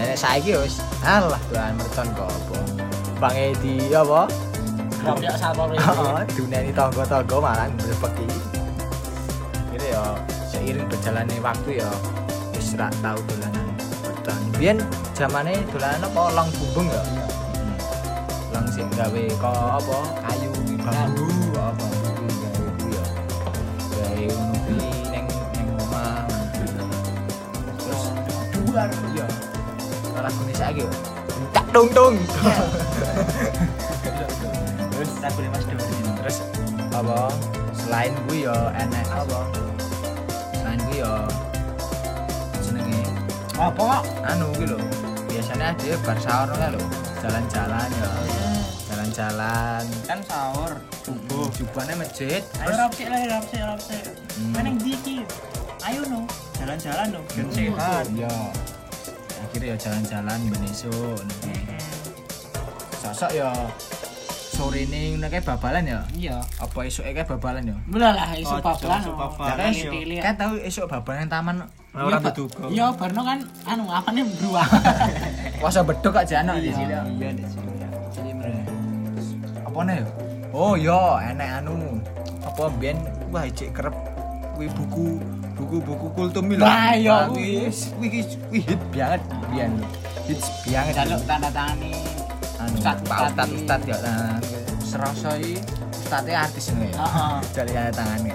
nek 0.00 0.16
saiki 0.16 0.56
wis 0.56 0.80
alah 1.04 1.40
dolan 1.52 1.76
mercon 1.76 2.08
kok 2.16 2.28
apa 2.28 2.58
bange 3.20 3.52
di 3.60 3.92
apa 3.92 4.24
Rambyak 5.00 5.32
satpol 5.40 5.72
Heeh, 5.72 6.28
duneni 6.36 6.76
tangga-tangga 6.76 7.36
malah 7.40 7.72
mlebeki. 7.72 8.28
Gitu 9.72 9.86
ya, 9.96 10.04
seiring 10.44 10.84
berjalannya 10.92 11.40
waktu 11.40 11.80
ya 11.80 11.88
wis 12.52 12.76
ra 12.76 12.92
tau 13.00 13.16
dolanan 13.24 13.64
mercon. 14.04 14.40
Biyen 14.60 14.76
zamane 15.16 15.56
dolanan 15.72 16.04
apa 16.04 16.22
long 16.36 16.52
bumbung 16.52 16.92
ya? 16.92 17.00
Long 18.52 18.68
sing 18.68 18.84
gawe 18.92 19.24
kok 19.40 19.56
apa 19.80 19.98
kayu 20.28 20.52
bambu 20.84 21.26
apa 21.56 21.86
bambu 21.96 22.86
ya. 22.92 23.04
Gawe 23.96 24.24
ngono 24.36 24.54
kuwi 24.68 24.88
ning 25.16 25.26
ning 25.56 25.66
omah. 25.80 26.28
Terus 27.80 28.04
duar. 28.52 28.92
Lagune 28.92 29.09
saiki 30.60 30.84
yo. 30.84 30.88
Tak 31.50 31.64
tung 31.72 31.88
tung. 31.90 32.14
Terus 34.92 35.10
aku 35.18 35.40
Mas 35.48 35.64
Dewa. 35.64 35.84
terus 36.20 36.36
apa 36.92 37.18
selain 37.72 38.12
gue 38.28 38.44
yo 38.44 38.52
enek 38.76 39.08
apa 39.08 39.40
selain 40.52 40.80
gue 40.84 41.00
yo 41.00 41.14
jenenge 42.60 43.00
Apa 43.56 43.80
kok? 43.80 44.02
anu 44.22 44.52
gue 44.54 44.68
lho 44.68 44.78
biasanya 45.26 45.72
dia 45.80 45.96
bar 46.04 46.18
sahur 46.20 46.52
lho 46.52 46.82
jalan-jalan 47.18 47.88
ya 47.88 48.10
jalan-jalan 48.84 49.84
Kan 50.04 50.20
sahur. 50.28 50.76
subuh 51.00 51.48
jubahnya 51.56 51.94
masjid 51.96 52.44
Ayo 52.60 52.76
rapsik 52.76 53.08
lah, 53.08 53.20
rapsik, 53.30 53.60
rapsik. 53.64 54.02
Hmm. 54.36 54.52
Meneng 54.52 54.76
di 54.76 54.92
iki. 54.92 55.16
Ayo 55.80 56.04
no, 56.04 56.28
jalan-jalan 56.54 57.06
no, 57.08 57.20
biar 57.32 57.48
sehat. 57.48 58.04
iya 58.12 58.34
akhirnya 59.50 59.74
ya 59.74 59.76
jalan-jalan 59.82 60.38
menisuk 60.46 61.18
sosok 63.02 63.30
ya 63.34 63.50
sore 64.54 64.86
ini 64.86 65.18
kayak 65.18 65.42
babalan 65.42 65.82
ya 65.90 66.00
Iya. 66.14 66.36
apa 66.62 66.78
esok 66.86 67.02
kayak 67.10 67.26
babalan 67.26 67.74
ya 67.74 67.76
Mulai 67.90 68.14
lah 68.14 68.30
isu 68.38 68.54
Oh, 68.54 68.62
babalan. 68.62 69.00
oh. 69.10 69.16
babalan, 69.18 69.70
iya. 69.74 70.22
kan 70.22 70.34
tahu 70.38 70.54
esok 70.62 70.86
babalan 70.86 71.26
taman 71.26 71.56
Iya, 71.90 72.22
Pak. 72.22 72.34
Iya, 72.70 72.86
Barno 72.94 73.26
kan 73.26 73.42
anu 73.66 73.90
apane 73.90 74.22
beruang. 74.22 74.62
Puasa 75.58 75.82
beduk 75.82 76.14
kok 76.14 76.22
jano 76.22 76.54
di 76.62 76.70
sini. 76.70 76.94
Iya, 77.18 77.34
di 77.34 77.42
sini. 77.42 77.82
Jadi 78.14 78.30
Apa 79.66 79.80
nih? 79.82 79.98
Oh 80.54 80.78
iya, 80.78 81.34
enek 81.34 81.50
anu. 81.58 81.98
Apa 82.46 82.70
biyen 82.78 82.94
wah 83.34 83.42
cek 83.42 83.74
kerep 83.74 83.90
kuwi 84.54 84.70
buku 84.70 85.18
buku-buku 85.60 86.06
kultum 86.16 86.44
lho. 86.56 86.64
Lah, 86.64 86.96
iya, 86.96 87.28
kuwi 87.28 87.68
kuwi. 87.68 88.08
kuwi 88.48 88.60
hit 88.64 88.80
banget 88.90 89.22
biyen. 89.52 89.72
Hit 90.24 90.40
banget. 90.64 90.94
Jaluk 90.96 91.22
tanda 91.28 91.48
tangani. 91.52 91.92
anu 92.56 92.76
Ustad- 92.76 93.04
iki. 93.52 93.56
Ustad 93.60 93.80
ya. 93.84 93.96
Nah, 94.00 94.36
serasa 94.80 95.30
iki 95.36 95.54
artis 96.34 96.64
ngono 96.72 96.86
ya. 96.88 96.96
Heeh. 96.96 97.34
Jali 97.52 97.72
tanda 97.76 97.92
tangannya. 97.92 98.34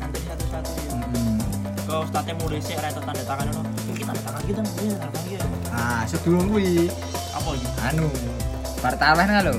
nanti 0.00 0.18
satu-satu 0.24 0.70
ya. 0.72 0.92
Hmm. 0.96 1.36
Kalau 1.84 2.04
statnya 2.08 2.34
mulai 2.40 2.60
sih, 2.60 2.74
rata 2.76 3.00
tanda 3.00 3.22
tangan 3.28 3.46
no. 3.52 3.62
Kita 3.92 4.04
tanda 4.08 4.20
tangan 4.24 4.42
kita, 4.48 4.60
iya 4.80 4.94
tanda 4.96 5.12
tangan 5.12 5.28
kita. 5.28 5.46
Ah, 5.72 6.02
sebelum 6.08 6.48
kuwi 6.48 6.88
Apa 7.32 7.48
ini? 7.56 7.68
anu 7.88 8.08
kan 8.82 9.40
lho. 9.46 9.56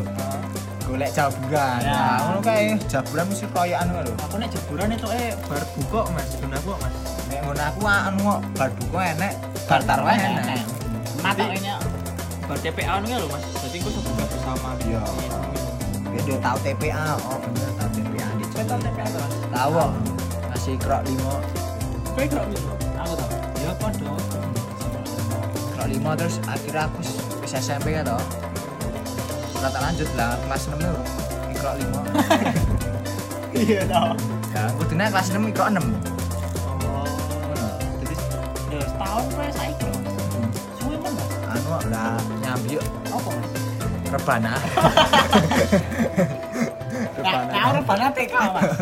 Golek 0.94 1.10
jaburan. 1.10 1.82
Ya. 1.82 1.90
Nah, 1.90 2.18
ngono 2.22 2.40
kae 2.46 2.78
jaburan 2.86 3.26
mesti 3.26 3.50
koyo 3.50 3.76
anu 3.82 4.06
lho. 4.06 4.14
Aku 4.30 4.38
nek 4.38 4.54
jeburan 4.54 4.94
itu 4.94 5.10
eh 5.10 5.34
bar 5.50 5.66
buka 5.74 6.06
mas, 6.14 6.30
ben 6.38 6.54
aku 6.54 6.78
mas. 6.78 6.94
Nek 7.34 7.40
ngono 7.50 7.64
aku 7.66 7.82
anu 7.90 8.22
kok 8.22 8.40
bar 8.54 8.70
buka 8.78 9.00
enek, 9.18 9.34
bar 9.66 9.82
tarawih 9.90 10.22
enek. 10.22 10.62
Matoknya 11.26 11.82
Bar 12.46 12.58
TPA 12.62 13.02
anu 13.02 13.10
ya 13.10 13.18
lo 13.18 13.26
mas. 13.34 13.42
Jadi 13.58 13.82
aku 13.82 13.90
buka 14.06 14.24
bersama. 14.30 14.70
Iya. 14.86 15.02
Ya 16.14 16.22
dia 16.30 16.38
tahu 16.38 16.58
TPA, 16.62 17.06
oh 17.26 17.38
bener 17.42 17.70
tahu 17.74 17.90
TPA 17.98 18.28
di 18.38 18.46
Kita 18.54 18.64
tahu 18.70 18.80
TPA 18.86 19.06
tuh. 19.10 19.26
Tahu. 19.50 19.74
Masih 20.54 20.76
krok 20.78 21.02
5. 21.10 22.14
Kayak 22.14 22.28
kerap 22.38 22.46
gitu. 22.54 22.70
aku 23.02 23.14
tau. 23.18 23.30
Ya 23.66 23.72
podo. 23.82 24.14
Krok 25.74 25.88
5 25.90 26.20
terus 26.22 26.38
akhirnya 26.46 26.86
aku 26.86 27.02
wis 27.42 27.54
SMP 27.58 27.98
ya 27.98 28.06
toh. 28.06 28.22
Tak 29.63 29.79
lanjut 29.79 30.10
lah 30.20 30.36
kelas 30.43 30.63
6 30.67 30.75
lho. 30.75 30.93
Krok 31.55 31.75
5. 31.79 33.55
Iya 33.63 33.82
tau. 33.88 34.12
Ya, 34.51 34.62
aku 34.70 34.82
dina 34.91 35.08
kelas 35.08 35.27
6 35.32 35.55
krok 35.55 35.70
6. 35.72 35.79
Oh. 35.79 37.08
Jadi 38.03 38.15
setahun 38.84 39.24
gue 39.32 39.48
saiki 39.55 39.86
mas. 39.88 40.03
Suwe 40.77 40.96
mas. 41.00 41.15
Anu 41.48 41.70
lah 41.88 42.20
nyambi 42.43 42.75
yuk 42.75 42.86
Apa 43.08 43.29
mas? 43.32 43.51
rebana. 44.13 44.53
Nah, 47.24 47.48
nah 47.50 47.72
rebana 47.72 48.12
TK, 48.12 48.36
Mas. 48.36 48.75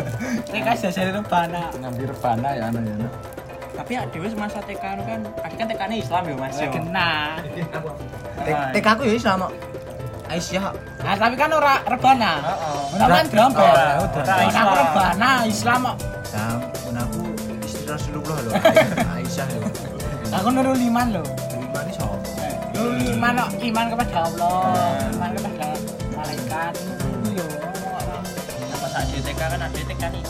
TK 0.50 0.68
jajari 0.82 1.10
rebana. 1.14 1.70
Nyambi 1.78 2.04
rebana 2.10 2.48
ya 2.58 2.68
anu 2.68 2.82
ya. 2.82 3.08
Tapi 3.72 3.90
ya 3.96 4.02
dewe 4.10 4.26
semasa 4.28 4.58
TK 4.60 4.82
anu 4.82 5.02
kan, 5.06 5.20
akhirnya 5.46 5.64
kan 5.64 5.66
TK 5.70 5.82
ini 5.88 5.96
Islam 6.02 6.22
ya 6.26 6.34
mas. 6.36 6.56
Ya 6.58 6.66
yo. 6.66 6.72
kena. 6.74 7.08
TK 8.74 8.86
aku 8.98 9.02
ya 9.06 9.14
Islam 9.14 9.46
kok. 9.46 9.71
Aisyah. 10.32 10.72
Nah, 11.04 11.14
tapi 11.20 11.34
kan 11.36 11.52
ora 11.52 11.84
rebana. 11.84 12.32
Heeh. 12.40 12.96
Ora 12.96 13.04
kan. 13.20 13.24
Ora 13.28 14.36
Islam. 14.48 14.64
aku 14.64 14.74
rebana 14.80 15.30
Islam 15.44 15.80
kok. 15.84 15.96
Nah, 16.32 16.56
mun 16.88 16.96
aku 16.96 17.20
istri 17.68 17.84
Rasulullah 17.84 18.36
loh. 18.48 18.52
Aisyah 19.20 19.46
loh. 19.60 19.70
Aku 20.32 20.48
nurul 20.48 20.80
iman 20.88 21.06
loh. 21.20 21.26
Lima 21.52 21.80
ini 21.84 21.92
soal. 21.92 22.16
Nurul 22.72 23.00
iman 23.12 23.32
kok 23.36 23.50
iman 23.60 23.86
kepada 23.92 24.16
Allah, 24.24 24.60
iman 25.12 25.30
kepada 25.36 25.68
malaikat. 26.16 26.72
Itu 26.80 27.08
yo 27.36 27.46
Apa 28.72 28.86
saat 28.88 29.06
DTK 29.12 29.36
kan 29.36 29.60
ada 29.60 29.68
DTK 29.68 30.02
nih. 30.16 30.24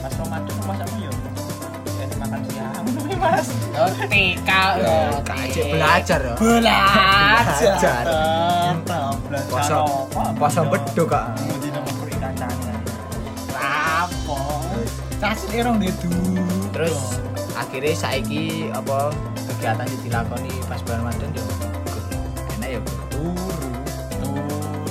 Pas 0.00 0.12
Ramadan 0.16 0.56
masamu 0.64 0.96
yo. 1.04 1.13
Jadi. 2.42 3.14
Mas. 3.20 3.48
TK. 4.10 4.50
Kajik 5.24 5.64
belajar 5.74 6.20
ya. 6.20 6.34
Belajar. 6.38 8.04
Poso 9.50 10.08
poso 10.38 10.60
beduk 10.68 11.06
kak. 11.10 11.38
Di 11.62 11.68
nomor 11.70 11.92
puri 11.98 12.14
kancane. 12.18 12.74
Rapo. 13.54 14.38
Erong. 15.54 15.78
Terus 16.74 17.22
akhirnya 17.54 17.94
saiki 17.94 18.68
apa 18.74 19.14
kegiatan 19.54 19.86
yang 19.86 20.02
dilakoni 20.02 20.52
pas 20.66 20.82
bulan 20.82 21.06
Ramadan 21.06 21.30
yo 21.32 21.44
enak 22.58 22.68
ya 22.74 22.80
turu. 23.10 23.70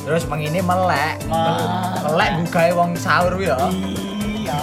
Terus 0.04 0.24
mengini 0.28 0.60
melek. 0.60 1.20
Melek. 1.28 1.70
Melek 2.08 2.30
bukae 2.44 2.72
wong 2.76 2.92
sahur 3.00 3.36
ya. 3.40 3.56
Iya. 3.72 4.60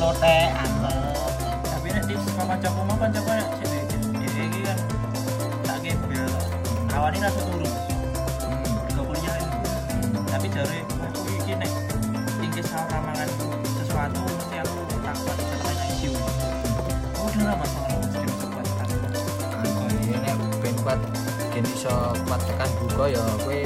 Lotean. 0.00 0.71
Gen 21.52 21.64
iso 21.68 21.92
kuat 22.24 22.40
tekan 22.48 22.70
buka 22.80 23.04
ya 23.12 23.22
kowe 23.44 23.58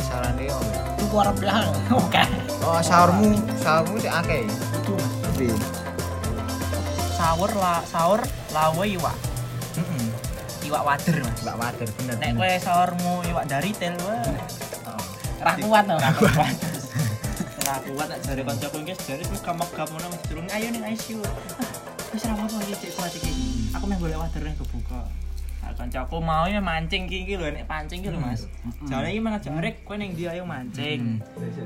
sarane 0.00 0.42
yo. 0.46 0.58
Tuku 0.96 1.14
arep 1.18 1.38
ya. 1.42 1.56
Oke. 1.98 2.22
Oh 2.62 2.78
sahurmu 2.80 3.34
sahurmu 3.58 3.98
sik 3.98 4.12
akeh. 4.12 4.46
Itu 4.46 4.92
Mas. 4.94 5.12
Tapi 5.26 5.46
Sahur 7.16 7.50
lah, 7.56 7.80
sahur 7.88 8.20
lawe 8.52 8.84
iwak. 8.86 9.16
heeh. 9.76 10.06
Iwak 10.66 10.82
wader, 10.84 11.16
Mas. 11.22 11.38
Mbak 11.42 11.56
Wader 11.58 11.88
bener. 11.98 12.14
Nek 12.22 12.30
kowe 12.38 12.52
sahurmu 12.62 13.12
iwak 13.26 13.44
dari 13.46 13.70
tel 13.74 13.94
wah. 14.02 14.22
Ra 15.42 15.52
kuat 15.58 15.84
to. 15.84 15.96
Ra 15.98 16.10
kuat. 16.14 16.54
Ra 17.66 17.76
kuat 17.82 18.08
jare 18.22 18.42
kancaku 18.42 18.76
iki 18.86 18.94
jare 19.04 19.22
wis 19.26 19.42
kamegap 19.42 19.88
ngono 19.90 20.06
Mas 20.10 20.22
durung 20.30 20.46
ayo 20.54 20.70
ning 20.70 20.82
ICU. 20.86 21.18
Wis 22.14 22.22
ra 22.22 22.38
apa-apa 22.38 22.62
iki 22.62 22.86
cek 22.86 22.90
kuat 22.94 23.12
iki. 23.12 23.30
Aku 23.74 23.84
meh 23.84 23.98
golek 23.98 24.16
wader 24.16 24.42
ning 24.46 24.54
kebuka. 24.54 25.02
Nah, 25.66 25.74
kancaku 25.74 26.22
mau 26.22 26.46
ya 26.46 26.62
mancing 26.62 27.10
iki 27.10 27.26
iki 27.26 27.34
lho 27.34 27.50
nek 27.50 27.66
pancing 27.66 27.98
iki 27.98 28.14
lho 28.14 28.22
Mas. 28.22 28.46
Jare 28.86 29.10
iki 29.10 29.18
malah 29.18 29.42
jare 29.42 29.82
kowe 29.82 29.98
ning 29.98 30.14
ndi 30.14 30.30
ayo 30.30 30.46
mancing. 30.46 31.18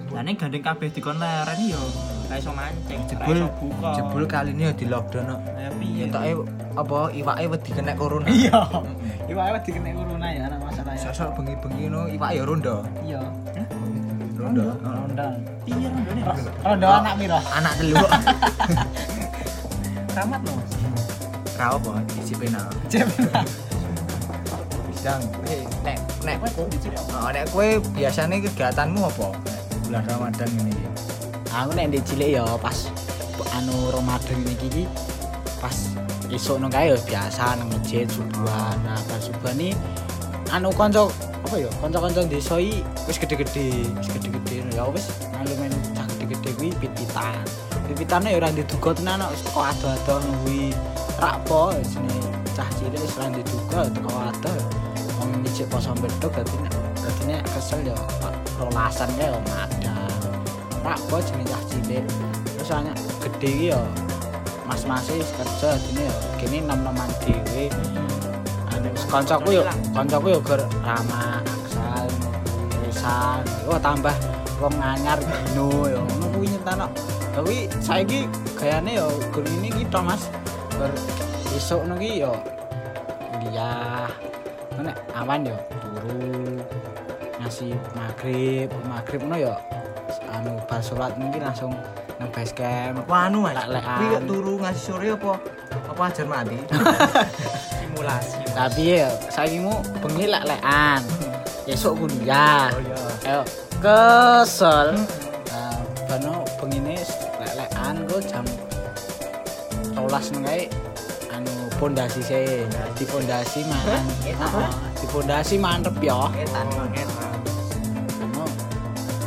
Lah 0.08 0.24
ning 0.24 0.40
gandeng 0.40 0.64
kabeh 0.64 0.88
dikon 0.88 1.20
leren 1.20 1.60
yo. 1.68 1.76
Ra 2.32 2.40
iso 2.40 2.48
mancing, 2.56 2.96
ra 3.20 3.28
iso 3.28 3.48
buka. 3.60 3.92
jebul 4.00 4.24
kali 4.24 4.56
ini 4.56 4.64
ya 4.64 4.72
di 4.72 4.88
lockdown 4.88 5.36
kok. 5.36 5.40
Ya 5.52 5.68
piye? 5.76 6.04
Entoke 6.08 6.32
apa 6.80 6.98
iwake 7.12 7.44
wedi 7.52 7.70
kena 7.76 7.92
corona. 7.92 8.28
Iya. 8.32 8.60
Iwak 9.28 9.44
awak 9.52 9.62
dikene 9.68 9.92
corona 9.92 10.26
ya 10.32 10.48
anak 10.48 10.60
masalah 10.64 10.96
ya. 10.96 11.02
Sosok 11.04 11.28
bengi-bengi 11.36 11.92
no 11.92 12.08
iwak 12.08 12.30
ya 12.32 12.42
rondo. 12.48 12.76
Iya. 13.04 13.20
Rondo. 14.40 14.64
Ronda. 14.80 15.28
Piye 15.68 15.92
rondone? 15.92 16.20
Ronda 16.64 16.88
anak 17.04 17.14
piro? 17.20 17.38
Anak 17.52 17.72
telu. 17.76 18.00
Ramat 20.16 20.40
lho 20.48 20.52
Mas. 20.56 20.72
Ra 21.60 21.66
apa 21.76 21.92
isi 22.16 22.32
pena. 22.40 22.64
Jep. 22.88 23.04
Bidang. 23.12 23.68
Eh 25.00 25.64
nek 25.80 25.96
nek 26.28 26.36
Kowe? 26.52 26.68
Oh, 27.16 27.32
nek 27.32 27.48
kowe 27.48 27.68
biasanya 27.96 28.36
kegiatanmu 28.36 29.00
apa? 29.08 29.32
Bulan 29.88 30.04
Ramadan 30.04 30.48
ini 30.60 30.76
iki. 30.76 30.88
Aku 31.56 31.72
nek 31.72 31.88
ndek 31.88 32.04
cilik 32.04 32.36
ya 32.36 32.44
pas 32.60 32.92
anu 33.56 33.88
Ramadan 33.96 34.44
iki 34.44 34.68
iki 34.68 34.84
pas 35.56 35.96
esuk 36.28 36.60
nang 36.60 36.68
kae 36.68 36.92
ya 36.92 37.00
biasa 37.00 37.56
nang 37.56 37.72
masjid 37.72 38.04
subuhan. 38.12 38.76
Nah, 38.84 39.00
pas 39.08 39.24
subuhan 39.24 39.56
iki 39.56 39.72
anu 40.52 40.68
kanca 40.68 41.08
apa 41.48 41.56
ya? 41.56 41.72
Kanca-kanca 41.80 42.20
desa 42.28 42.60
iki 42.60 42.84
wis 43.08 43.16
gede-gede, 43.16 43.88
wis 43.96 44.08
gede-gede 44.12 44.68
ya 44.76 44.84
wis 44.92 45.08
melu 45.32 45.56
melu 45.64 45.80
cah 45.96 46.04
gede-gede 46.12 46.50
kuwi 46.60 46.70
pit-pitan. 46.76 47.40
Pit-pitane 47.88 48.36
ya 48.36 48.38
ora 48.44 48.52
diduga 48.52 48.92
tenan 48.92 49.24
kok 49.24 49.64
ado-ado 49.64 50.20
kuwi. 50.44 50.76
Rak 51.16 51.40
po 51.48 51.72
sini 51.88 52.20
cah 52.52 52.68
cilik 52.76 53.00
wis 53.00 53.16
ora 53.16 53.32
diduga 53.32 53.88
teko 53.88 54.12
ado. 54.28 54.79
Nyicik 55.60 55.76
poso 55.76 55.92
bedok 55.92 56.40
dadi 56.40 56.56
dadi 57.04 57.22
nek 57.28 57.44
kesel 57.52 57.84
ya 57.84 57.92
lolasan 58.56 59.12
ya 59.20 59.28
madang. 59.44 60.40
Rak 60.80 60.96
po 61.12 61.20
jenenge 61.20 61.52
cilik. 61.68 62.00
Terus 62.56 62.72
hanya 62.72 62.96
gede 63.20 63.48
iki 63.52 63.66
ya 63.68 63.80
mas-mas 64.64 65.04
kerja 65.12 65.76
dene 65.76 66.08
ya 66.08 66.16
kene 66.40 66.64
nom-noman 66.64 67.12
dhewe. 67.20 67.68
Anu 68.72 68.88
kancaku 69.12 69.60
yo 69.60 69.68
kancaku 69.92 70.32
yo 70.32 70.40
ger 70.40 70.64
ramah 70.80 71.44
aksal 71.44 72.08
tulisan. 72.72 73.44
Oh 73.68 73.76
tambah 73.76 74.16
wong 74.64 74.80
anyar 74.80 75.20
dino 75.20 75.92
yo 75.92 76.00
ngono 76.08 76.40
kuwi 76.40 76.56
nyentano. 76.56 76.88
Tapi 77.36 77.68
saiki 77.84 78.24
gayane 78.56 78.96
yo 78.96 79.12
gur 79.28 79.44
ini 79.44 79.68
kita 79.68 80.00
Mas. 80.00 80.24
Gur 80.72 80.88
esuk 81.52 81.84
ngono 81.84 82.00
ki 82.00 82.24
yo 82.24 82.32
kuliah. 83.28 84.08
Nek 84.80 84.96
awan 85.12 85.44
yo 85.44 85.56
turu 86.00 86.56
ngasih 87.40 87.72
maghrib, 87.92 88.68
maghrib 88.88 89.20
ngono 89.24 89.36
yo 89.36 89.54
anu 90.32 90.56
bar 90.64 90.80
salat 90.80 91.12
mungkin 91.20 91.44
langsung 91.44 91.72
nang 92.20 92.28
base 92.32 92.52
camp. 92.52 93.04
Wah 93.08 93.28
anu 93.28 93.44
Mas. 93.44 93.60
Kuwi 93.64 94.06
kok 94.12 94.24
turu 94.28 94.54
ngasih 94.60 94.82
sore 94.82 95.08
apa? 95.12 95.32
Apa 95.88 96.02
ajar 96.08 96.26
mati? 96.28 96.56
Simulasi. 97.80 98.40
Tapi 98.52 98.82
ya 99.04 99.08
saiki 99.32 99.60
mu 99.60 99.80
bengi 100.04 100.28
lek-lekan. 100.28 101.00
Esuk 101.68 101.96
kuliah. 102.00 102.68
Oh 102.72 102.80
iya. 102.80 103.00
Ayo 103.24 103.40
kesel. 103.80 104.88
Nah, 105.48 105.80
bano 106.08 106.44
bengine 106.60 106.96
lek-lekan 107.40 107.94
ku 108.08 108.16
jam 108.24 108.44
12 109.96 110.32
nang 110.36 110.44
kae 110.48 110.64
anu 111.30 111.70
pondasi 111.78 112.20
se. 112.22 112.66
Di 112.98 113.04
pondasi 113.06 113.62
mangan. 113.64 114.04
Heeh, 114.26 114.70
di 114.98 115.06
pondasi 115.08 115.54
mantep 115.56 115.96
ya. 116.02 116.28
Bano 116.30 116.82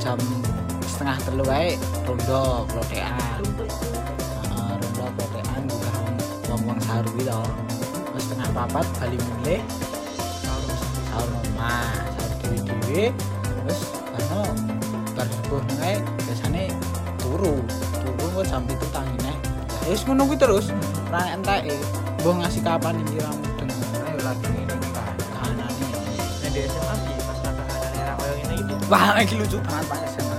jam 0.04 0.20
setengah 0.84 1.18
telu 1.24 1.44
kae 1.48 1.80
rondo 2.04 2.68
klotekan. 2.68 3.42
Heeh, 3.56 4.74
rondo 4.84 5.06
klotekan 5.16 5.62
buka 5.68 5.94
wong-wong 6.52 6.80
sahur 6.84 7.06
kuwi 7.16 7.24
to. 7.24 7.42
Terus 8.12 8.24
setengah 8.28 8.50
papat 8.52 8.86
bali 9.00 9.18
mulih 9.18 9.62
sahur 11.10 11.30
omah, 11.32 11.96
sahur 12.20 12.32
dhewe-dhewe. 12.44 13.04
Terus 13.63 13.80
bano 14.12 14.42
bar 15.16 15.28
subuh 15.32 15.63
kae 15.80 15.96
biasane 16.28 16.63
turu. 17.24 17.63
Turu 18.04 18.44
7 18.44 18.68
tangine. 18.92 19.34
Ya 19.88 19.96
ngono 20.04 20.28
kuwi 20.28 20.38
terus. 20.39 20.68
Ora 21.13 21.30
enteke. 21.30 21.78
Mbah 22.26 22.34
ngasih 22.41 22.62
kapan 22.65 22.97
iki 23.06 23.21
ramu 23.21 23.45
Ayo 24.02 24.17
lagi 24.26 24.45
ngene 24.49 24.73
iki 24.73 24.89
kan. 24.97 25.13
kahanane. 25.13 25.86
Nek 26.41 26.49
di 26.49 26.62
SMA 26.65 26.95
piye 27.06 27.21
pas 27.21 27.39
ra 27.45 28.13
koyo 28.17 28.34
ngene 28.41 28.56
iki. 28.58 28.73
Wah, 28.89 29.21
iki 29.21 29.36
lucu 29.38 29.58
banget 29.62 29.86
Pak 29.93 29.99
SMA. 30.10 30.38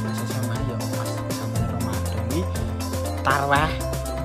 Pas 0.00 0.18
SMA 0.24 0.56
ya 0.64 0.76
pas 0.80 1.10
sama 1.28 1.60
Ramadan 1.76 2.24
iki 2.32 2.40
tarweh 3.20 3.70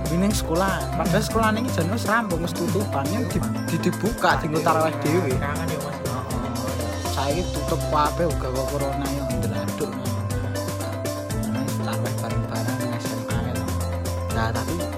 Ini 0.07 0.31
sekolah, 0.31 0.95
padahal 0.95 1.21
sekolah 1.21 1.47
ini 1.53 1.69
jadi 1.69 1.91
wis 1.91 2.07
rampung, 2.07 2.41
wis 2.47 2.55
tutupan, 2.55 3.05
yang 3.11 3.27
di, 3.29 3.37
di, 3.67 3.77
dibuka. 3.83 4.39
Kangen 4.39 4.55
yo 4.55 5.79
Mas. 5.83 5.97
Saya 7.11 7.43
tutup 7.51 7.77
kabeh 7.91 8.25
uga 8.25 8.47
kok 8.55 8.67
corona 8.71 9.05
yo 9.19 9.23
ndeladuk. 9.35 9.91
Nah, 11.51 11.67
taraweh 11.83 12.13
bareng-bareng 12.23 12.77
nang 12.87 12.93
SMA 13.03 13.37
gitu. 13.51 13.63
Nah, 14.33 14.49
tapi 14.49 14.88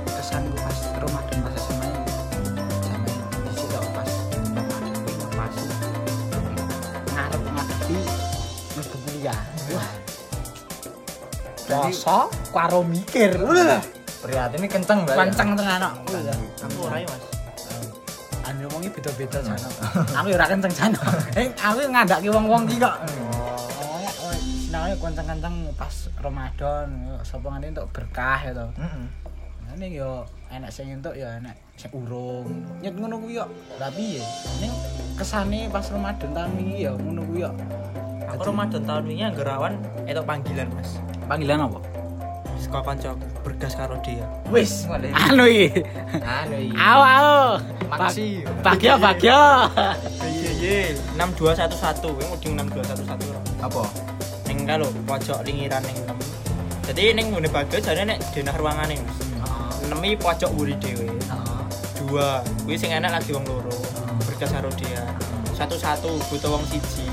Poso 11.71 12.27
karo 12.51 12.83
mikir. 12.83 13.31
Wah, 13.39 13.79
Prihatin 14.21 14.61
ini 14.61 14.67
kenceng 14.69 15.07
ya? 15.07 15.15
kenceng 15.17 15.55
tenan 15.57 15.81
kok. 15.81 15.93
Aku 16.67 16.77
ora 16.85 16.97
yo 17.01 17.07
Mas. 17.09 17.23
Anu 18.45 18.67
wong 18.69 18.83
beda-beda 18.91 19.39
jane. 19.39 19.67
Aku 20.19 20.27
ya 20.29 20.35
ora 20.37 20.47
kenceng 20.51 20.73
jane. 20.75 20.97
Eh, 21.39 21.47
aku 21.57 21.79
ngandaki 21.89 22.27
wong-wong 22.29 22.67
iki 22.69 22.77
kok. 22.77 22.95
ayo 24.91 24.99
kencang-kencang 24.99 25.55
pas 25.79 25.95
Ramadan 26.19 27.15
sapa 27.23 27.47
ngene 27.47 27.71
entuk 27.71 27.87
berkah 27.95 28.43
ya 28.43 28.51
to 28.51 28.67
Heeh. 28.75 29.05
Ini 29.71 29.87
yo 30.03 30.27
enak 30.51 30.67
sing 30.67 30.91
entuk 30.91 31.15
ya 31.15 31.39
enak 31.39 31.55
sing 31.79 31.87
urung. 31.95 32.67
Nyet 32.83 32.99
ngono 32.99 33.23
kuwi 33.23 33.39
yo. 33.39 33.47
Lah 33.79 33.87
piye? 33.87 34.19
Ning 34.59 34.73
kesane 35.15 35.71
pas 35.71 35.87
Ramadan 35.87 36.35
tahun 36.35 36.59
iki 36.59 36.83
ya 36.83 36.91
ngono 36.91 37.23
kuwi 37.23 37.47
yo. 37.47 37.55
Aku 38.35 38.51
Ramadan 38.51 38.83
tahun 38.83 39.03
ini 39.07 39.23
anggerawan 39.31 39.79
itu 40.03 40.21
panggilan 40.27 40.67
mas 40.75 40.99
Panggilan 41.31 41.63
apa? 41.63 41.79
Saka 42.59 42.83
kanca 42.83 43.15
bergas 43.39 43.71
karo 43.79 43.95
dia. 44.03 44.27
Wis, 44.51 44.83
anu 45.15 45.47
iki. 45.47 45.79
Anu 46.19 46.55
iki. 46.59 46.75
Ayo 46.75 46.99
ayo. 47.07 47.39
Maksi. 47.87 48.43
Bagyo 48.59 48.99
bagyo. 48.99 49.71
Iya, 50.27 50.91
6211 51.15 52.19
Ini 52.19 52.27
mau 52.27 52.37
di 52.37 52.47
6211 52.51 53.63
Apa? 53.65 53.83
Yang 54.45 54.59
kalau 54.69 54.87
pojok 55.09 55.39
lingiran 55.41 55.81
yang 55.81 55.97
6 56.05 56.91
Jadi 56.91 57.01
ini 57.15 57.21
ngene 57.33 57.49
bagus, 57.49 57.81
jadi 57.81 58.05
nek 58.05 58.21
denah 58.29 58.55
ruangan 58.61 58.93
ini 58.93 59.01
Nemi 59.89 60.13
pojok 60.13 60.53
buri 60.53 60.77
dewe 60.77 61.09
Dua, 61.97 62.45
gue 62.45 62.75
sing 62.77 62.93
enak 62.93 63.09
lagi 63.09 63.33
wong 63.33 63.47
loro 63.49 63.73
Bergas 64.27 64.53
karo 64.53 64.69
dia. 64.77 65.01
Satu-satu, 65.57 66.13
butuh 66.29 66.53
wong 66.53 66.65
siji. 66.69 67.09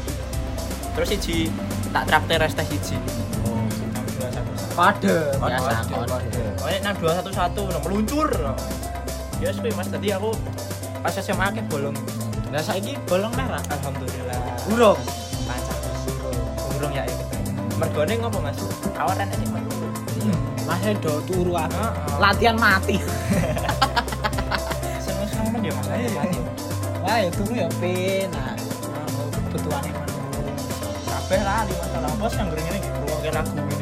Terus 0.92 1.08
siji, 1.08 1.38
tak 1.92 2.04
traktir 2.04 2.40
es 2.44 2.52
teh 2.52 2.66
siji. 2.68 2.96
6211 2.96 3.27
Kode 4.78 5.18
biasa 5.42 5.90
kode. 5.90 6.42
Pokoknya 6.54 6.78
6211 6.94 7.74
no, 7.74 7.78
meluncur. 7.82 8.30
Ya 9.42 9.50
yes, 9.50 9.58
mas, 9.74 9.90
tadi 9.90 10.14
aku 10.14 10.30
pas 11.02 11.14
SMA 11.18 11.50
ke 11.50 11.66
bolong. 11.66 11.98
Lah 12.54 12.62
saiki 12.62 12.94
bolong 13.10 13.34
merah. 13.34 13.58
Alhamdulillah. 13.74 14.38
Urung. 14.70 15.00
lancar 15.50 15.78
burung 16.76 16.92
ya 16.94 17.02
itu 17.10 17.24
mergone 17.74 18.14
ngopo 18.22 18.38
mas? 18.38 18.58
Awal 18.94 19.18
enak 19.18 19.34
sih 19.34 19.48
mas. 19.50 19.66
Mas 20.62 20.82
do 21.02 21.12
turu 21.26 21.58
aku. 21.58 21.82
Latihan 22.22 22.54
mati. 22.54 23.02
seneng 25.02 25.26
seneng 25.26 25.58
dia 25.58 25.74
mas? 25.74 25.86
Mati 25.90 26.38
Wah, 27.02 27.18
ya? 27.18 27.30
Turu 27.34 27.52
ya 27.58 27.66
penak. 27.82 28.54
Kebutuhane 29.50 29.90
menurut. 29.90 30.54
kabeh 31.02 31.40
lah 31.42 31.66
di 31.66 31.74
masalah 31.74 32.12
bos 32.20 32.34
yang 32.38 32.48
ini 32.52 32.78
gitu 32.78 33.02
kayak 33.18 33.34
lagu 33.42 33.77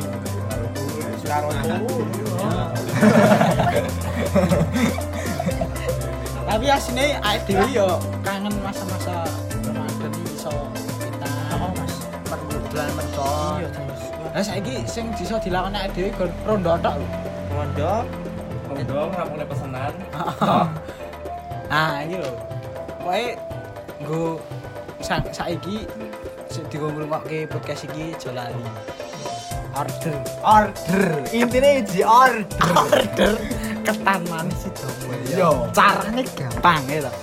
Selaro 1.27 1.51
turu 1.51 1.83
Tapi 6.47 6.67
asine 6.71 7.19
awake 7.19 7.43
dhewe 7.51 7.67
yo 7.75 7.89
kangen 8.23 8.55
masa-masa 8.63 9.27
Ramadan 9.67 10.13
iso 10.23 10.55
kita 11.03 11.31
oh 11.59 11.71
mas 11.75 11.95
perbulan 12.25 12.89
merco. 12.95 13.31
iya 13.59 13.69
terus 13.75 14.03
Lah 14.31 14.43
saiki 14.47 14.75
sing 14.87 15.11
bisa 15.13 15.43
dilakoni 15.43 15.75
awake 15.83 15.93
dhewe 15.99 16.11
gon 16.15 16.31
rondo 16.47 16.73
tok 16.79 16.95
lho. 16.95 17.07
mondok 17.51 18.05
mondok 18.71 19.07
ngapune 19.13 19.45
pesenan 19.45 19.93
Nah, 21.67 21.99
iki 22.07 22.23
lho. 22.23 22.31
Pokoke 23.03 23.27
nggo 23.99 24.23
sa- 25.03 25.27
saiki 25.35 25.83
digo 26.71 26.87
ngrungokke 26.89 27.51
podcast 27.51 27.85
iki 27.85 28.15
aja 28.15 28.31
lali. 28.33 28.63
Order. 29.77 30.17
Order. 30.41 31.05
Intine 31.37 31.85
di 31.85 32.01
order. 32.01 32.49
Order 32.73 33.37
ketan 33.85 34.25
manis 34.33 34.65
itu. 34.65 34.89
Yo. 35.37 35.69
Caranya 35.77 36.25
gampang 36.33 36.83
ya 36.89 37.05
toh. 37.07 37.15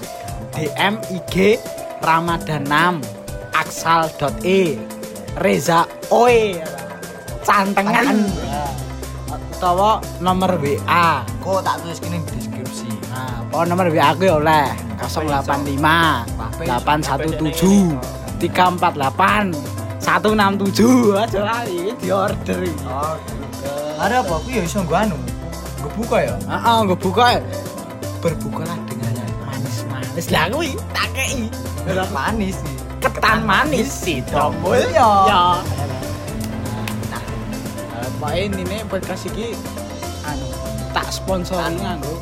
DM 0.53 1.01
IG 1.09 1.57
Ramadan 1.97 2.61
6 2.69 3.57
aksal.e 3.57 4.77
Reza 5.41 5.89
Oe 6.13 6.61
cantengan 7.41 8.21
utawa 9.57 9.97
nomor 10.21 10.61
WA 10.61 11.25
Kok 11.41 11.65
tak 11.65 11.81
tulis 11.81 11.97
kene 11.97 12.21
di 12.21 12.37
deskripsi. 12.37 12.85
nah 13.09 13.41
pokoknya 13.49 13.69
nomor 13.73 13.89
WA 13.89 14.13
aku 14.13 14.29
ya 14.29 14.37
oleh 14.37 14.69
085 15.01 15.81
817 16.69 17.97
348 18.37 19.72
167 20.03 21.15
aja 21.15 21.39
lali 21.47 21.95
di 21.95 22.11
order 22.11 22.59
iki. 22.59 22.85
Ada 23.95 24.19
apa? 24.19 24.35
Aku 24.35 24.47
ya 24.51 24.61
iso 24.67 24.83
nggo 24.83 24.95
anu. 24.99 25.15
Nggo 25.79 25.89
buka 25.95 26.17
ya. 26.19 26.35
Heeh, 26.43 26.77
gue 26.91 26.97
buka 26.99 27.25
ya. 27.39 27.41
Berbukalah 28.19 28.77
dengan 28.87 29.11
yang 29.15 29.35
manis-manis. 29.47 30.25
Lah 30.27 30.45
kuwi 30.51 30.75
tak 30.91 31.07
kei. 31.15 31.47
Manis 32.11 32.55
sih. 32.59 32.75
Ketan 32.99 33.43
manis 33.43 33.89
sih 33.91 34.19
tombol 34.27 34.79
ya. 34.91 35.11
ya. 35.27 35.43
Nah, 37.11 37.23
Pokoknya 38.19 38.59
ini 38.63 38.77
podcast 38.87 39.27
iki 39.27 39.51
anu 40.23 40.47
tak 40.95 41.11
sponsori 41.11 41.75
nganggo 41.79 42.15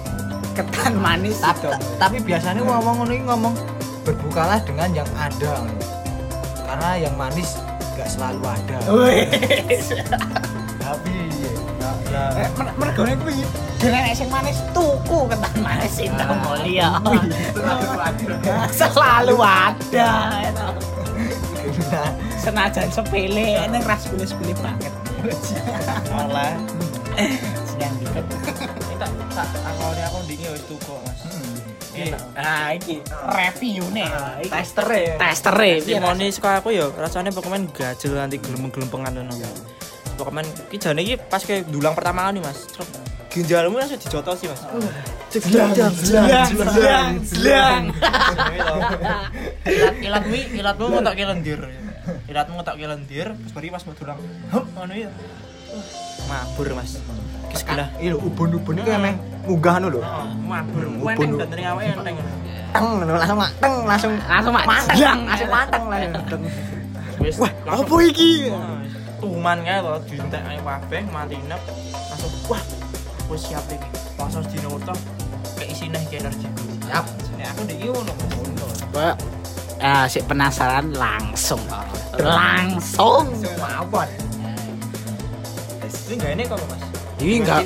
ketan 0.58 0.98
manis 0.98 1.38
Tapi, 1.40 1.70
itu. 1.70 1.70
tapi 2.02 2.18
biasanya 2.26 2.62
ngomong 2.66 3.06
ngono 3.06 3.14
ngomong 3.30 3.54
berbukalah 4.02 4.58
dengan 4.66 4.90
yang 5.06 5.10
ada. 5.14 5.62
Karena 6.66 6.90
yang 6.98 7.14
manis 7.14 7.62
gak 7.94 8.10
selalu 8.10 8.42
ada. 8.46 8.78
Tapi 10.78 11.16
Eh, 12.12 12.50
mer- 12.54 12.76
mergone 12.76 13.16
kuwi 13.18 13.40
dengan 13.78 14.12
sing 14.12 14.28
manis 14.28 14.60
tuku 14.72 15.26
ketan 15.26 15.54
manis 15.58 15.96
itu 15.98 16.26
mulia. 16.44 17.00
Selalu 18.70 19.36
ada. 19.40 20.10
Senajan 22.36 22.88
sepele, 22.90 23.64
ini 23.64 23.78
ras 23.82 24.04
pilih-pilih 24.06 24.58
banget. 24.60 24.94
malah 26.10 26.58
Siang 27.64 27.96
dikit. 27.98 28.26
ini 28.26 28.96
tak 28.98 29.10
tak 29.32 29.48
awalnya 29.64 30.06
aku 30.10 30.20
dingin 30.26 30.50
wis 30.52 30.64
tuku 30.66 30.98
enak 31.94 32.22
Nah, 32.34 32.68
iki 32.74 32.96
review 33.28 33.84
nih. 33.92 34.10
tester 34.48 34.88
ya. 34.88 35.14
Tester 35.20 35.56
e. 35.60 35.72
Timoni 35.82 36.28
suka 36.32 36.60
aku 36.60 36.72
ya 36.72 36.88
rasanya 36.94 37.30
Pokemon 37.30 37.68
gajel 37.72 38.16
nanti 38.16 38.40
gelem-gelempengan 38.40 39.12
ngono. 39.14 39.34
Pokemon 40.16 40.46
iki 40.70 40.78
jane 40.78 41.02
iki 41.02 41.16
pas 41.18 41.42
kayak 41.42 41.68
dulang 41.68 41.94
pertama 41.94 42.30
kali 42.30 42.40
Mas. 42.40 42.68
Ginjalmu 43.32 43.80
langsung 43.80 43.96
dijotos 43.96 44.44
sih 44.44 44.48
Mas. 44.52 44.62
Jelang, 45.32 45.72
jelang, 45.72 45.96
jelang, 46.68 47.12
jelang. 47.24 47.84
Ilat 49.64 49.96
ilatmu 50.04 50.36
ilatmu 50.60 50.84
ngotok 50.92 51.14
ke 51.16 51.24
lendir. 51.24 51.60
Ilatmu 52.28 52.60
ngotok 52.60 52.76
ke 52.76 52.86
lendir, 52.88 53.28
terus 53.32 53.52
bari 53.56 53.72
pas 53.72 53.84
mau 53.88 53.96
dulang. 53.96 54.20
Hup 54.52 54.66
ngono 54.76 54.92
ya. 54.92 55.08
Uh, 55.72 55.86
Mabur 56.28 56.68
Mas. 56.76 57.00
Ki 57.52 57.56
sebelah. 57.60 57.88
Iya 58.00 58.16
ubun-ubun 58.16 58.80
iki 58.80 58.92
emang 58.96 59.20
munggah 59.44 59.76
anu 59.76 59.88
lho. 59.92 60.00
Oh, 60.00 60.24
mabur. 60.48 60.84
Ubun. 60.88 61.30
Awake 61.36 61.92
enteng. 61.92 62.16
Teng 62.72 62.88
langsung 63.04 63.36
mak 63.36 63.52
teng 63.60 63.76
langsung 63.84 64.14
Langsung 64.24 64.54
jelang. 64.96 65.20
langsung 65.28 65.86
langsung. 65.92 66.42
Wis. 67.20 67.36
Wah, 67.36 67.52
langsung- 67.68 67.92
apa 67.92 67.96
iki? 68.08 68.32
Wah, 68.48 68.80
Tuman 69.22 69.58
kae 69.62 69.78
to 69.86 69.94
dientek 70.10 70.42
ae 70.50 70.58
kabeh 70.58 71.04
mati 71.12 71.38
nep. 71.46 71.62
Langsung 72.10 72.32
wah, 72.48 72.64
aku 73.22 73.36
siap 73.36 73.66
iki. 73.68 73.90
Langsung 74.16 74.42
dino 74.48 74.80
keisine 75.60 76.00
iki 76.08 76.16
energiku. 76.24 76.64
Siap. 76.88 77.06
Nek 77.38 77.48
aku 77.54 77.60
ndek 77.68 77.78
iki 77.78 77.88
ngono 77.92 78.12
Mas. 78.18 78.80
Pak, 78.92 79.16
ah, 79.80 80.06
si 80.08 80.20
penasaran 80.24 80.96
langsung. 80.96 81.62
Langsung. 82.18 83.28
Mawon. 83.60 84.10
Ini 86.12 86.44
kok 86.44 86.60
Mas. 86.68 86.91
Ini 87.22 87.36
enggak. 87.40 87.62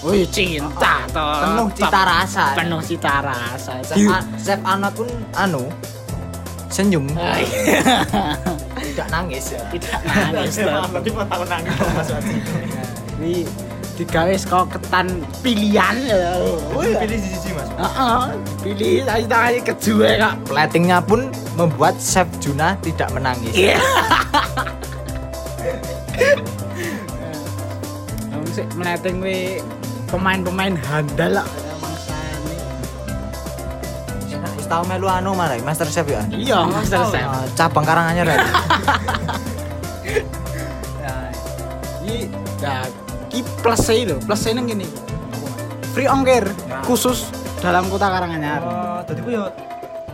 Wih, 0.00 0.22
cinta 0.24 1.02
toh. 1.10 1.34
Penuh 1.42 1.68
cita 1.74 2.00
rasa. 2.00 2.44
Penuh 2.54 2.80
cita 2.80 3.14
rasa. 3.20 3.72
Chef, 3.82 3.98
A- 4.06 4.26
Chef 4.38 4.60
Anat 4.62 4.94
pun 4.94 5.10
anu 5.34 5.66
senyum 6.70 7.02
tidak 8.86 9.06
nangis 9.10 9.50
ya. 9.50 9.60
Tidak 9.66 9.98
nangis. 10.06 10.54
Berarti 10.94 11.10
mau 11.10 11.26
tahu 11.26 11.42
nangis 11.44 11.74
Mas 11.74 12.08
Wati. 12.08 12.34
Ini 13.18 13.42
digawe 13.98 14.32
saka 14.32 14.78
ketan 14.78 15.06
pilihan 15.42 15.94
ya. 16.06 16.38
Pilih 16.72 17.18
siji 17.18 17.50
Mas. 17.52 17.68
Heeh, 17.74 18.22
pilih 18.62 18.94
saya 19.02 19.26
tanya 19.26 19.60
kedua 19.66 20.08
kak. 20.16 20.34
Platingnya 20.46 20.98
pun 21.02 21.28
membuat 21.58 21.98
Chef 21.98 22.30
Juna 22.38 22.78
tidak 22.80 23.10
menangis. 23.10 23.50
Sik 28.50 28.66
meleting 28.74 29.22
we 29.22 29.62
pemain-pemain 30.10 30.74
handal 30.74 31.42
lah 31.42 31.46
tau 34.70 34.86
melu 34.86 35.10
anu 35.10 35.34
marai 35.34 35.58
Master 35.66 35.90
Chef 35.90 36.06
ya. 36.06 36.22
Iya, 36.30 36.62
Master 36.70 37.02
Chef. 37.10 37.26
Eh, 37.26 37.46
cabang 37.58 37.82
Karanganyar 37.82 38.26
ya. 38.30 38.38
Nah, 41.00 41.24
ini 42.04 42.28
ki 43.32 43.40
plus 43.64 43.88
e 43.88 44.04
lho, 44.04 44.20
plus 44.20 44.44
e 44.44 44.52
nang 44.52 44.68
ngene. 44.68 44.84
Free 45.96 46.04
ongkir 46.04 46.44
khusus 46.84 47.32
dalam 47.64 47.88
kota 47.88 48.12
Karanganyar. 48.12 48.60
Oh, 48.60 49.00
tadi 49.00 49.24
ku 49.24 49.32
yo 49.32 49.48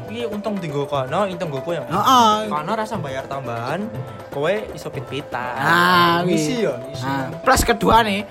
iki 0.07 0.23
untung 0.25 0.55
dienggo 0.57 0.87
kono, 0.87 1.27
untung 1.27 1.51
nggo 1.51 1.61
kowe. 1.61 1.75
Heeh. 1.77 2.35
Kono 2.47 2.73
rasa 2.73 2.95
bayar 2.97 3.27
tambahan, 3.27 3.91
kowe 4.31 4.55
iso 4.73 4.89
pit-pitan. 4.89 5.59
Ah, 5.59 6.23
Isi 6.23 6.63
ya, 6.63 6.79
isi. 6.91 7.03
Ah, 7.03 7.29
plus 7.43 7.67
kedua 7.67 8.07
nih 8.07 8.23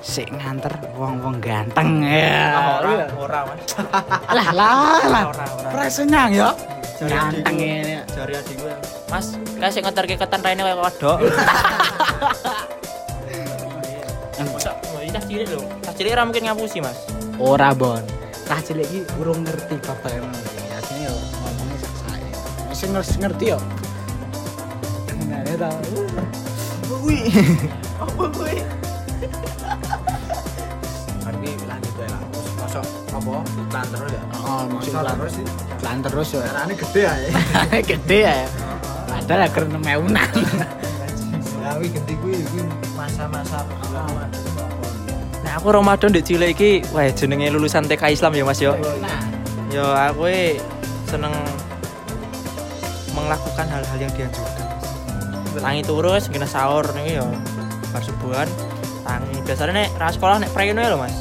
sik 0.00 0.32
nganter 0.32 0.72
wong-wong 0.96 1.44
ganteng 1.44 2.00
ya. 2.00 2.80
ora, 2.80 3.04
ora, 3.20 3.40
Mas. 3.52 3.60
Lah 4.36 4.48
lah 4.56 5.04
lah. 5.04 5.24
Ora, 5.28 5.44
ora. 5.60 5.84
Ya. 6.32 6.50
Jari 7.00 7.16
Ganteng 7.16 7.56
ini. 7.56 7.96
Jari 8.12 8.32
adik 8.36 8.60
gue. 8.60 8.74
Mas, 9.08 9.32
kayak 9.56 9.72
sing 9.72 9.84
ngeterke 9.84 10.20
ketan 10.20 10.40
raine 10.44 10.60
kayak 10.60 10.76
kodok. 10.76 11.16
Oh, 14.40 15.00
ini 15.04 15.08
tas 15.12 15.24
cilik 15.24 15.48
lho. 15.48 15.60
Tas 15.80 15.96
cilik 15.96 16.12
ora 16.12 16.24
mungkin 16.28 16.44
ngapusi, 16.48 16.80
Mas. 16.84 16.96
Ora 17.40 17.72
bon. 17.72 18.04
Tah 18.44 18.60
cilik 18.60 18.84
iki 18.84 19.00
urung 19.16 19.44
ngerti 19.44 19.80
bapak 19.80 20.12
emang. 20.12 20.36
Masih 22.80 23.16
ngerti 23.20 23.44
yo. 23.52 23.58
Nah, 25.28 25.40
ya 25.44 25.54
tau. 25.60 25.76
Wih. 27.04 27.28
Apa 28.00 28.24
kuwi? 28.32 28.56
Kuwi 31.20 31.50
lanjut 31.68 31.92
wae 32.00 32.08
lah. 32.08 32.20
Mosok 32.56 32.84
apa? 33.12 33.34
Iklan 33.44 33.86
terus 33.92 34.10
ya. 34.16 34.22
Oh, 34.32 34.62
masuk 34.68 34.88
Iklan 34.90 35.04
iklan. 35.04 35.16
terus 35.20 35.32
sih. 35.36 35.46
Lan 35.84 35.98
terus 36.00 36.28
yo. 36.32 36.40
Carane 36.40 36.74
gede 36.74 37.02
ae. 37.04 37.28
Gede 37.84 38.18
ya. 38.24 38.34
Padahal 39.08 39.40
agar 39.44 39.64
nemeunan. 39.68 40.30
Lah 41.60 41.72
kuwi 41.76 41.88
gede 41.92 42.14
kuwi 42.24 42.36
kuwi 42.48 42.62
masa-masa 42.96 43.60
pertama. 43.64 44.24
Nah, 45.44 45.52
aku 45.56 45.68
Ramadan 45.72 46.10
di 46.12 46.20
cilik 46.24 46.52
iki, 46.56 46.70
wah 46.92 47.04
jenenge 47.12 47.48
lulusan 47.52 47.84
TK 47.84 48.12
Islam 48.12 48.32
ya, 48.36 48.44
Mas 48.44 48.60
yo. 48.60 48.72
Nah, 49.00 49.20
Yo 49.70 49.86
aku 49.86 50.26
e 50.26 50.58
seneng 51.06 51.30
melakukan 53.30 53.66
hal-hal 53.70 53.98
yang 54.02 54.12
dianjurkan. 54.18 54.66
Tangi 55.54 55.82
terus 55.86 56.26
kena 56.26 56.50
sahur 56.50 56.82
nih 56.98 57.22
yo. 57.22 57.30
Bar 57.94 58.02
subuhan 58.02 58.50
tangi. 59.06 59.38
Biasanya 59.46 59.86
nek 59.86 59.88
ra 60.02 60.10
sekolah 60.10 60.42
nek 60.42 60.50
prayen 60.50 60.74
wae 60.74 60.90
lho, 60.90 60.98
Mas. 60.98 61.14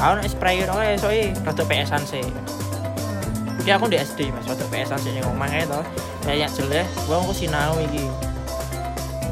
Aku 0.00 0.12
nek 0.16 0.26
sprayin 0.32 0.72
oke 0.72 0.84
esoke 0.96 1.36
rada 1.44 1.64
PS-an 1.68 2.02
sih. 2.08 2.24
Iki 3.60 3.70
aku 3.76 3.92
di 3.92 4.00
SD 4.00 4.32
Mas, 4.32 4.48
rada 4.48 4.64
PS-an 4.72 5.00
sih 5.04 5.12
ning 5.12 5.24
omah 5.28 5.52
to. 5.68 5.80
Kayak 6.24 6.48
jeleh, 6.56 6.88
wong 7.04 7.28
aku 7.28 7.36
sinau 7.36 7.76
iki. 7.76 8.08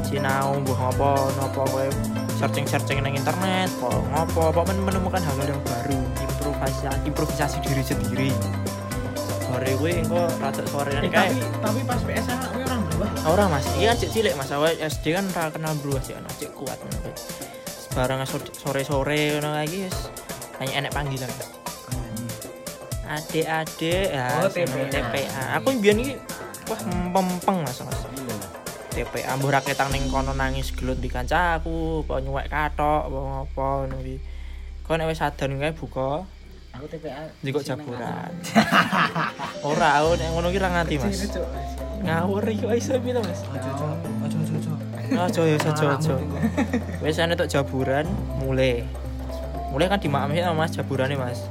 Sinau 0.05 0.61
mbuh 0.61 0.77
ngopo 0.77 1.17
nopo 1.41 1.65
kowe 1.73 1.89
searching-searching 2.37 3.01
nang 3.01 3.17
internet, 3.17 3.73
kok 3.81 3.97
ngopo, 4.13 4.53
kok 4.53 4.69
menemukan 4.69 5.21
hal-hal 5.25 5.57
yang 5.57 5.61
baru, 5.65 5.97
improvisasi 6.21 7.01
improvisasi 7.09 7.57
diri 7.65 7.81
sendiri. 7.81 8.29
Sore 9.53 9.69
kuwi 9.77 10.01
engko 10.01 10.25
rada 10.41 10.63
sore 10.65 10.89
eh, 10.97 11.05
kae. 11.05 11.29
tapi 11.29 11.37
tapi 11.61 11.79
pas 11.85 12.01
PSN 12.01 12.39
aku 12.41 12.57
orang 12.65 12.81
berubah. 12.89 13.09
Ora 13.29 13.45
Mas, 13.45 13.65
iki 13.69 13.85
kan 13.85 13.97
cek 14.01 14.09
cilik 14.09 14.33
Mas, 14.33 14.49
awake 14.49 14.81
SD 14.81 15.05
kan 15.13 15.25
ora 15.29 15.53
kenal 15.53 15.77
bro 15.77 15.93
sih 16.01 16.17
ana 16.17 16.25
cek 16.25 16.57
kuat 16.57 16.81
ngono 16.81 16.97
kuwi. 17.05 17.13
Barang 17.93 18.25
so- 18.25 18.49
sore-sore 18.49 19.37
ngono 19.37 19.53
lagi 19.53 19.85
wis 19.85 20.09
hanya 20.57 20.73
enek 20.81 20.91
panggilan. 20.91 21.29
Adik-adik 23.05 24.09
ya 24.09 24.41
Oh, 24.41 24.49
TPA. 24.49 24.89
TPA. 24.89 25.41
Aku 25.61 25.69
mbiyen 25.77 26.01
iki 26.01 26.13
wah 26.65 26.79
mempeng 27.13 27.61
Mas 27.61 27.77
Mas. 27.85 27.99
TPA 28.89 29.37
mbok 29.37 29.53
ra 29.53 29.61
ketang 29.61 29.93
ning 29.93 30.09
kono 30.09 30.33
nangis 30.33 30.73
gelut 30.73 30.97
di 30.97 31.13
kancaku, 31.13 32.01
apa 32.09 32.25
nyuwek 32.25 32.49
katok, 32.49 33.01
apa 33.05 33.17
ngopo 33.21 33.61
ngono 33.85 33.95
kuwi. 34.01 34.17
Kok 34.81 34.95
nek 34.97 35.13
wis 35.13 35.21
adan 35.21 35.61
kae 35.61 35.77
buka, 35.77 36.25
Aku 36.73 36.89
TPA. 36.89 37.29
njiko 37.45 37.61
jaburan. 37.61 38.33
Ora, 39.61 40.01
aku 40.01 40.17
nek 40.17 40.29
ngono 40.33 40.49
ki 40.49 40.57
ra 40.57 40.69
nganti 40.73 40.97
Mas. 40.97 41.21
Ngawur 42.01 42.43
iki 42.49 42.65
kok 42.65 42.73
iso 42.73 42.97
piye 42.97 43.13
to 43.13 43.21
Mas? 43.21 43.39
Ojo 43.45 43.69
ojo. 44.41 44.71
Ojo 45.13 45.41
ya 45.45 45.57
ojo 45.61 45.85
ojo. 45.93 46.13
Wis 47.05 47.21
ane 47.21 47.37
tok 47.37 47.45
jaburan 47.45 48.09
mulai. 48.41 48.81
Mulai 49.69 49.85
kan 49.85 50.01
dimakami 50.01 50.41
sama 50.41 50.65
Mas 50.65 50.73
jaburane 50.73 51.13
Mas. 51.13 51.45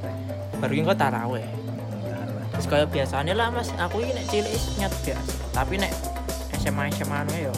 Baru 0.59 0.75
ki 0.75 0.83
kok 0.83 0.99
taraweh. 0.99 1.47
Terus 2.59 2.67
kaya 2.67 2.85
biasanya 2.91 3.33
lah 3.39 3.55
Mas, 3.55 3.71
aku 3.79 4.03
ini 4.03 4.19
nek 4.19 4.27
cilik 4.27 4.51
is 4.51 4.75
nyet 4.75 4.91
biasa. 5.07 5.33
Tapi 5.55 5.79
nek 5.79 5.95
SMA 6.59 6.91
SMA 6.99 7.17
anu 7.23 7.35
yo. 7.47 7.55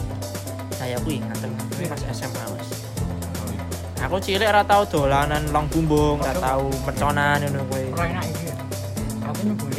Saya 0.77 1.01
kuwi 1.01 1.17
ngaten 1.17 1.49
kuwi 1.73 1.89
pas 1.89 2.01
SMA 2.13 2.45
Mas. 2.45 2.84
Aku 4.03 4.19
cilik 4.19 4.51
ora 4.51 4.59
tau 4.67 4.83
dolanan 4.83 5.47
long 5.55 5.71
bumbung, 5.71 6.19
ora 6.19 6.35
tau 6.35 6.67
merconan 6.83 7.39
ngono 7.39 7.63
kuwi. 7.71 7.87
Ora 7.95 8.05
enak 8.11 8.25
iki. 8.27 8.49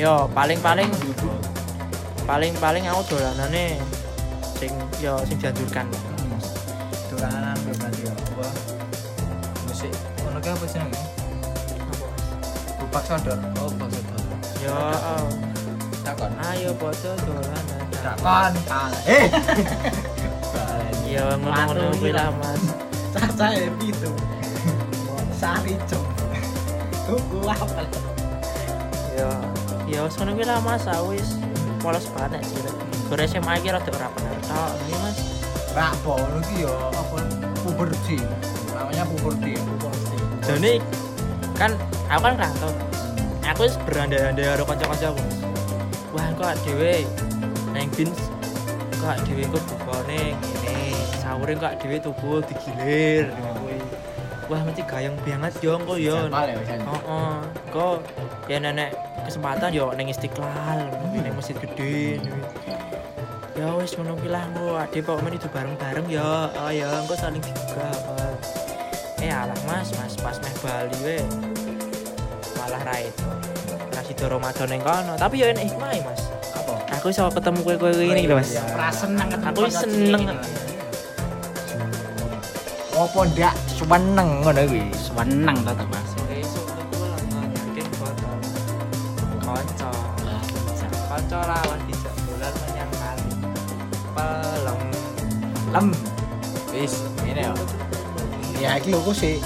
Yo 0.00 0.24
paling-paling 0.33 0.88
paling-paling 2.24 2.85
aku 2.88 3.00
dolanane 3.12 3.76
sing 4.57 4.72
yo 5.05 5.20
sing 5.29 5.37
dianjurkan. 5.37 5.85
Dolanan 7.12 7.57
lho 7.61 7.72
berarti 7.76 8.02
ya. 8.09 8.12
Apa? 8.16 8.48
Musik 9.68 9.92
ngono 10.24 10.38
ki 10.40 10.48
apa 10.48 10.64
jenenge? 10.64 11.00
Bupak 12.81 13.02
sodor. 13.05 13.38
Oh, 13.61 13.68
bupak 13.68 13.88
sodor. 13.92 14.20
Yo, 14.64 14.74
oh. 14.74 15.29
Takon. 16.00 16.33
ayo 16.50 16.70
podo 16.81 17.12
dolanan. 17.20 17.85
Takon. 18.00 18.52
Eh. 19.05 19.26
Yo 21.07 21.24
ngono-ngono 21.37 21.94
kuwi 22.00 22.11
lah 22.16 22.33
Mas. 22.40 22.95
Caca 23.16 23.46
ya 23.57 23.72
pitu. 23.81 24.12
Sari 25.33 25.74
cok. 25.88 26.05
Tuku 27.09 27.38
apa? 27.48 27.83
Yo, 29.16 29.29
yo 29.88 30.02
ngono 30.12 30.37
kuwi 30.37 30.44
lah 30.44 30.61
Mas, 30.61 30.85
aku 30.85 31.16
wis 31.16 31.40
polos 31.81 32.05
banget 32.12 32.44
sih. 32.44 32.61
Gore 33.09 33.24
SMA 33.24 33.62
iki 33.62 33.72
rada 33.72 33.88
ora 33.88 34.09
bener 34.12 34.37
tok, 34.44 34.72
iki 34.85 34.94
Mas. 35.00 35.18
Rak 35.72 35.92
ki 36.48 36.57
ya 36.64 36.72
apa 36.92 37.16
puberti. 37.64 38.18
Namanya 38.76 39.05
puberti 39.09 39.50
ya. 39.57 39.62
Puberti. 39.64 40.16
Jadi 40.44 40.72
kan 41.57 41.72
aku 42.12 42.20
kan 42.20 42.35
rantau. 42.37 42.72
Aku 43.46 43.64
wis 43.64 43.76
berandai-andai 43.88 44.44
karo 44.44 44.64
kanca-kancaku. 44.68 45.20
Mas. 45.20 45.38
Wah, 46.12 46.29
kok 46.37 46.57
dhewe 46.64 47.05
neng 47.76 47.88
bins 47.92 48.20
kok 49.00 49.16
dhewe 49.24 49.44
kok 49.52 49.62
bukane 49.68 50.33
ngene. 50.33 50.86
Sahure 51.37 51.53
kok 51.61 51.77
dhewe 51.85 52.01
tubuh 52.01 52.40
digilir. 52.49 53.29
Kuwi. 53.29 53.77
Wah, 54.49 54.57
mesti 54.64 54.81
gayeng 54.88 55.20
banget 55.20 55.53
yo 55.61 55.77
engko 55.77 56.01
yo. 56.01 56.33
Ya. 56.33 56.81
Oh, 56.88 56.96
oh. 57.05 57.37
kok 57.68 58.01
ya 58.49 58.57
nenek 58.57 58.96
kesempatan 59.29 59.68
yo 59.68 59.92
neng 59.92 60.09
istiqlal, 60.09 60.88
neng 61.12 61.37
masjid 61.37 61.53
gede. 61.61 62.25
Ya 63.53 63.68
wis 63.77 63.92
ngono 64.01 64.16
ki 64.16 64.33
lah 64.33 64.49
engko 64.49 64.81
ade 64.81 65.05
kok 65.05 65.20
men 65.20 65.37
itu 65.37 65.44
bareng-bareng 65.53 66.09
ya. 66.09 66.49
Oh 66.57 66.72
ya 66.72 67.05
engko 67.05 67.12
saling 67.20 67.44
dibuka. 67.44 67.85
apa. 67.85 68.16
Eh 69.20 69.29
alah 69.29 69.61
Mas, 69.68 69.92
Mas 69.92 70.16
pas 70.16 70.40
meh 70.40 70.57
Bali 70.64 70.96
we. 71.05 71.18
Malah 72.57 72.81
ra 72.81 72.96
itu. 73.05 73.29
Ra 73.92 74.01
sida 74.01 74.25
Ramadan 74.33 74.72
ning 74.72 74.81
kono, 74.81 75.12
tapi 75.20 75.44
yo 75.44 75.53
enek 75.53 75.68
hikmah 75.68 76.01
Mas. 76.01 76.33
Aku 76.96 77.12
iso 77.12 77.29
ketemu 77.29 77.61
kowe-kowe 77.61 77.92
ini 77.92 78.25
lho 78.25 78.40
Mas. 78.40 78.57
Iya. 78.57 78.64
Ora 78.72 78.88
seneng 78.88 79.29
ketemu 79.29 79.53
Aku 79.53 79.68
seneng. 79.68 80.25
Apa 82.96 83.28
ndak 83.28 83.54
seneng 83.68 84.40
ngono 84.40 84.62
kuwi? 84.64 84.82
Seneng 84.96 85.56
tetep 85.61 85.87
Mas. 85.92 86.11
Kanca. 89.44 89.90
Kanca 91.06 91.38
rawan 91.44 91.80
dijak 91.87 92.14
dolan 92.24 92.52
menyang 92.64 92.92
kali. 92.92 93.28
Pelem. 94.16 94.78
Lem. 95.72 95.87
Wis, 96.72 96.94
ngene 97.20 97.42
ya. 97.44 97.52
Ya 98.56 98.70
iki 98.80 98.88
lho 98.90 99.12
sih. 99.12 99.37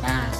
Nah, 0.00 0.30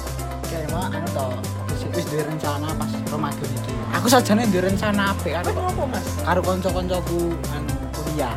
kayak 0.47 0.71
mau 0.71 0.87
anu 0.87 1.07
to. 1.11 1.27
wis- 1.67 1.91
Wis 1.93 2.05
duwe 2.07 2.23
rencana 2.23 2.67
pas 2.73 2.91
Ramadan 3.11 3.49
iki. 3.53 3.73
Aku 3.91 4.07
sajane 4.07 4.47
duwe 4.47 4.71
rencana 4.71 5.11
apik 5.11 5.35
karo 5.35 5.51
Apa 5.51 5.83
Mas? 5.85 6.07
karo 6.23 6.39
kanca-kancaku 6.41 7.19
anu 7.51 7.73
kuliah. 7.91 8.35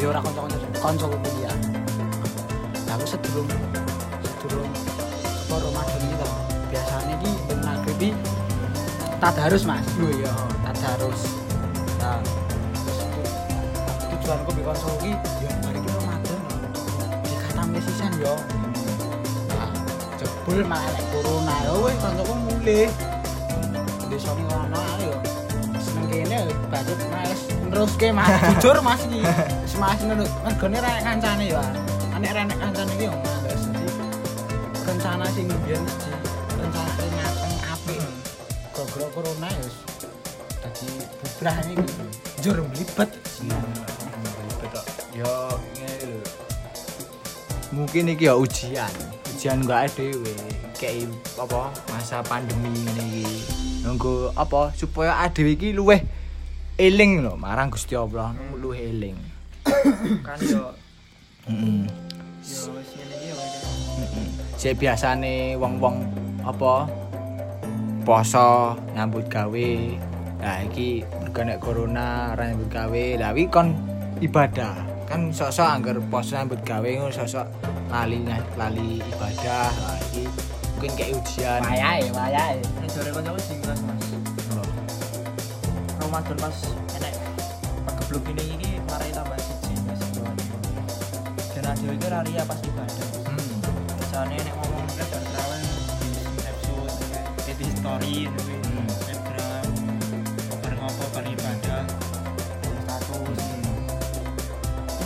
Ya 0.00 0.06
ora 0.08 0.20
kanca-kanca 0.24 0.56
kancaku 0.80 1.16
kuliah. 1.20 1.47
Nah, 3.46 4.16
aku 4.18 4.26
sedurung 4.26 4.72
apa 5.48 5.54
Ramadan 5.62 6.00
iki 6.02 6.16
to. 6.18 6.30
Biasanya 6.68 7.14
iki 7.22 7.30
ben 7.46 7.58
maghrib 7.62 8.16
tadarus 9.22 9.62
Mas. 9.62 9.86
Lho 10.00 10.08
ya. 10.18 10.34
Tadarus. 10.66 11.20
Nah, 12.02 12.18
Terus 12.82 12.98
itu 13.04 13.22
tujuanku 14.10 14.50
bi 14.56 14.62
kanca 14.66 14.88
iki 14.98 15.12
ya 15.44 15.50
bari 15.62 15.78
ki 15.78 15.90
Ramadan 15.94 16.38
lho. 16.42 16.52
Dikatamke 17.22 17.80
sisan 17.86 18.12
yo. 18.18 18.34
Nah, 19.54 19.70
jebul 20.18 20.58
malah 20.66 20.90
nek 20.90 21.04
corona 21.14 21.54
yo 21.68 21.72
wis 21.86 21.96
kancaku 22.02 22.34
mulih. 22.42 22.88
Desane 24.08 24.42
ono 24.50 24.80
ayo. 24.98 25.14
Seneng 25.78 26.06
kene 26.10 26.38
budget 26.72 27.00
mas 27.12 27.40
terus 27.68 27.92
ke 28.00 28.08
mas 28.10 28.32
jujur 28.58 28.76
mas 28.80 29.00
iki 29.06 29.20
mas 29.82 30.00
menurut 30.02 30.32
mergone 30.42 30.78
ra 30.80 30.92
kancane 31.04 31.52
ya 31.52 31.62
nek 32.18 32.30
ra 32.34 32.42
nek 32.44 32.58
kancane 32.58 32.92
iki 32.98 33.04
yo 33.06 33.14
males 33.14 33.62
jadi 33.70 33.90
rencana 34.86 35.26
sing 35.34 35.46
mbiyen 35.46 35.82
di 35.86 36.12
rencana 36.58 36.90
sing 36.98 37.12
mateng 37.14 37.56
apik 37.70 38.00
gara-gara 38.74 39.06
corona 39.14 39.48
ya 39.48 39.60
wis 39.62 39.76
dadi 40.58 40.88
berani 41.38 41.74
jur 42.42 42.58
melibet 42.58 43.10
yo 45.18 45.34
ngene 45.74 46.06
lho. 46.06 46.20
mungkin 47.74 48.14
iki 48.14 48.30
ya 48.30 48.34
ujian. 48.38 48.94
Ujian 49.34 49.66
gak 49.66 49.94
dhewe. 49.98 50.34
Kayak 50.78 51.10
apa 51.38 51.74
masa 51.90 52.22
pandemi 52.22 52.70
ini 52.70 53.22
iki. 53.22 53.38
Nunggu 53.82 54.30
apa 54.38 54.70
supaya 54.78 55.18
adewe 55.26 55.58
iki 55.58 55.74
luweh 55.74 56.02
eling 56.78 57.26
lho 57.26 57.34
marang 57.34 57.70
Gusti 57.70 57.98
Allah 57.98 58.34
luweh 58.54 58.78
eling. 58.78 59.18
Kan 60.22 60.38
yo 60.42 60.74
heeh 61.48 62.07
yo 62.48 62.72
wis 62.72 62.88
ngene 62.96 63.14
iki 63.20 63.28
yo 63.28 63.36
Sik 64.58 64.74
biasane 64.80 65.54
wong-wong 65.60 66.02
apa 66.42 66.88
poso 68.02 68.74
nyambut 68.96 69.28
gawe. 69.28 69.70
Nah 70.40 70.56
iki 70.66 71.04
mergo 71.20 71.40
nek 71.44 71.58
corona 71.60 72.34
ora 72.34 72.50
nyambut 72.50 72.70
gawe. 72.72 73.04
Lah 73.20 73.30
wi 73.36 73.44
kon 73.46 73.76
ibadah. 74.18 74.74
Kan 75.06 75.30
sosok 75.30 75.68
anggar 75.68 75.96
poso 76.08 76.34
nyambut 76.34 76.64
gawe 76.64 76.88
ngono 76.88 77.12
sosok 77.12 77.46
lali 77.92 78.24
lali 78.56 78.98
ibadah. 78.98 79.70
Iki 80.10 80.24
mungkin 80.78 80.90
kayak 80.94 81.10
ujian. 81.18 81.60
wayahe 81.62 82.06
wayahe 82.14 82.58
nek 82.82 82.88
jare 82.94 83.10
kancaku 83.10 83.40
singkas 83.42 83.80
Mas 83.82 84.06
Oh. 84.54 84.66
Ramadan 86.00 86.36
pas 86.38 86.56
enek 86.96 87.14
pegebluk 87.84 88.24
ini 88.30 88.44
iki 88.56 88.70
marai 88.86 89.10
tambah 89.10 89.38
siji 89.42 89.67
Adewe 91.68 91.94
iki 91.94 92.06
ora 92.08 92.20
ria 92.24 92.42
pas 92.48 92.60
ibadah 92.64 93.06
Hmm. 93.28 93.60
misalnya 94.00 94.40
nek 94.40 94.54
ngomong 94.56 94.88
ke 94.88 95.04
bertrawen 95.04 95.60
di 96.00 96.08
snapshot 96.24 96.92
di 97.58 97.66
story 97.76 98.12
gitu 98.24 98.40
Hmm. 98.40 98.88
snapgram 99.04 99.66
bareng 100.64 100.80
apa 100.80 101.04
bareng 101.12 101.32
ibadah. 101.36 101.82
Status 102.82 103.40
ini 103.52 103.72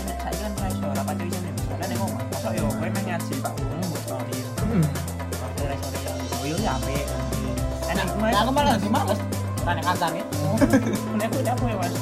nek 0.06 0.16
saya 0.22 0.36
kan 0.38 0.52
raiso 0.56 0.86
ora 0.86 1.02
pati 1.02 1.22
bisa 1.26 1.38
nih 1.42 1.52
misalnya 1.52 1.86
nek 1.90 1.96
ngomong 1.98 2.22
masa 2.30 2.48
yo 2.54 2.64
kowe 2.70 2.88
main 2.88 3.04
ngaji 3.10 3.34
pak? 3.42 3.52
Umum 3.58 3.86
buat 3.90 4.02
story. 4.06 4.38
Hmm. 4.62 4.82
Partai 5.34 5.64
raiso 5.66 5.88
ya. 5.98 6.12
Oh 6.14 6.44
yo 6.46 6.56
ya 6.56 6.70
apik. 6.78 7.06
Enak 7.90 8.06
nah 8.16 8.40
aku 8.40 8.50
malah 8.54 8.78
males 8.86 9.18
tanya 9.62 9.82
kancane 9.84 10.20
nek 11.18 11.26
aku 11.30 11.38
nek 11.38 11.52
aku 11.54 11.64
ya 11.70 11.76
mas 11.78 11.94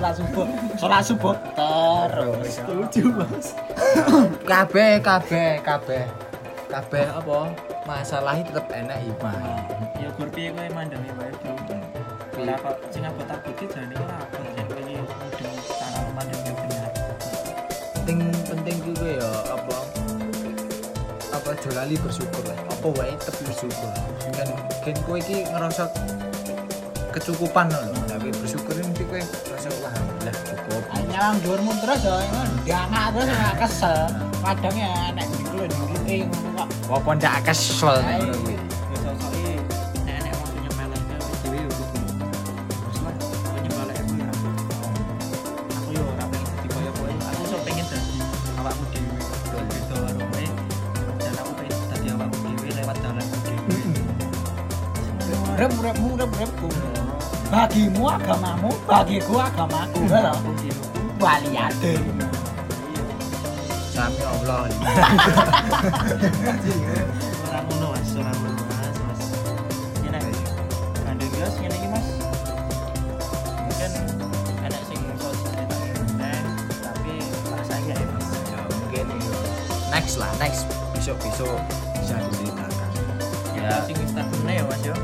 salat 0.00 0.16
subuh. 0.16 0.46
Salat 0.80 1.02
subuh 1.04 1.36
terus. 1.52 2.48
Setuju 2.56 3.02
mas. 3.20 3.46
Kabeh 4.50 4.96
kabeh 5.04 5.60
kabeh. 5.60 6.04
Kabeh 6.72 7.04
apa? 7.12 7.38
Masalahnya 7.84 8.48
tetep 8.48 8.66
enak 8.72 8.98
hikmah 9.02 9.36
ya 10.00 10.08
kowe 10.16 10.66
mandangi 10.72 11.10
wae 11.18 11.32
bro 11.42 11.54
Lah 12.40 12.56
kok 12.56 12.76
sing 12.88 13.04
abot 13.04 13.28
abot 13.28 13.52
ki 13.58 13.66
jane 13.68 13.92
ora 13.98 14.16
abot 14.24 14.46
yen 14.56 14.64
kowe 14.70 14.80
iki 14.80 14.96
mudeng 14.96 15.56
cara 15.68 16.00
mandang 16.16 16.40
yang 16.46 16.56
benar. 16.56 16.90
penting 18.00 18.18
penting 18.48 18.76
juga 18.86 19.06
ya 19.20 19.30
apa? 19.52 19.76
Apa 21.34 21.50
jolali 21.60 21.98
bersyukur 22.00 22.44
lah. 22.48 22.58
Apa 22.72 22.86
wae 22.96 23.12
tetep 23.18 23.42
bersyukur. 23.44 23.90
Kan 24.32 24.48
kan 24.86 24.96
kowe 25.04 25.18
iki 25.18 25.44
ngerasa 25.50 25.90
kecukupan 27.10 27.66
lho 27.74 27.90
tapi 28.06 28.30
bersyukur 28.30 28.74
ini 28.78 29.02
kowe 29.02 29.18
ngerasa 29.18 29.68
nyawang 31.20 31.36
dhuwurmu 31.44 31.72
terus 31.84 32.00
ya 32.00 32.16
diangkat 32.64 33.12
terus 33.12 33.28
ora 33.28 33.52
kesel. 33.60 34.08
Kadang 34.40 34.72
ya 34.72 35.12
nek 35.12 35.28
diklu 35.36 35.68
diklu 35.68 36.24
ngono 36.32 36.48
kok. 36.56 36.68
Apa 36.96 37.10
ndak 37.12 37.34
kesel. 37.44 38.00
Ngono 38.00 38.40
kuwi 38.40 38.56
Ya 40.08 40.16
ya. 40.16 40.48
Uripku 56.40 56.72
bagimu 57.52 58.08
agamamu 58.08 58.72
bagiku 58.88 59.36
agamaku 59.36 60.00
lho 60.08 60.32
waliade 61.20 62.00
sami 63.92 64.22
Allah 64.24 64.64
Ora 67.50 67.60
ngono 67.66 67.86
Mas, 67.92 68.10
ora 68.16 68.30
ngono 68.30 68.62
Mas, 68.70 68.96
Mas. 69.04 69.22
Ini 70.00 70.08
nek 70.14 70.24
kandung 71.04 71.32
gas 71.36 71.54
ngene 71.58 71.74
iki 71.76 71.88
Mas. 71.90 72.08
Mungkin 73.66 73.90
enak 74.64 74.82
sing 74.86 75.00
iso 75.02 75.28
diceritakan 75.34 76.44
tapi 76.80 77.14
rasanya 77.52 77.94
ya 77.98 78.06
Mas. 78.14 78.30
mungkin 78.70 79.06
next 79.90 80.16
lah 80.16 80.30
next 80.38 80.64
besok 80.94 81.18
besok 81.20 81.58
bisa 81.98 82.14
diceritakan 82.30 82.88
Ya 83.58 83.82
sing 83.84 83.98
wis 83.98 84.14
tak 84.14 84.30
ya 84.46 84.62
Mas 84.64 84.80
yo. 84.86 84.94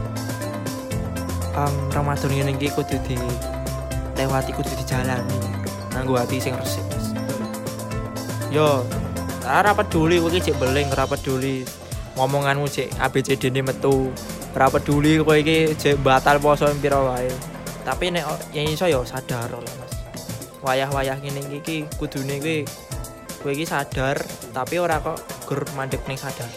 Um, 1.59 1.75
Ramadan 1.91 2.31
ini 2.33 2.69
kudu 2.73 2.97
di 3.05 3.19
lewati 4.17 4.55
kudu 4.55 4.73
dijalani 4.79 5.56
nganggo 5.97 6.21
hati 6.21 6.37
sing 6.37 6.53
resik 6.53 6.85
Mas. 6.93 7.09
Yo, 8.53 8.85
ora 9.49 9.73
peduli 9.73 10.21
kowe 10.21 10.29
iki 10.29 10.53
cek 10.53 10.61
beling, 10.61 10.93
ora 10.93 11.09
peduli 11.09 11.65
ngomonganmu 12.21 12.69
cek 12.69 13.01
ABCD 13.01 13.49
ini 13.49 13.65
metu. 13.65 14.13
Ora 14.53 14.69
peduli 14.69 15.17
kowe 15.25 15.41
iki 15.41 15.73
cek 15.73 15.97
batal 16.05 16.37
poso 16.37 16.69
pira 16.77 17.01
wae. 17.01 17.33
Tapi 17.89 18.13
nek 18.13 18.53
yang 18.53 18.69
iso 18.69 18.85
yo 18.85 19.09
sadar 19.09 19.49
lah 19.49 19.65
Mas. 19.65 19.93
Wayah-wayah 20.61 21.17
ngene 21.25 21.65
iki 21.65 21.89
kudune 21.97 22.45
kowe 22.45 22.57
kowe 23.41 23.53
iki 23.57 23.65
sadar 23.65 24.21
tapi 24.53 24.77
ora 24.77 25.01
kok 25.01 25.17
gur 25.49 25.65
mandek 25.73 26.05
ning 26.05 26.21
sadar. 26.21 26.53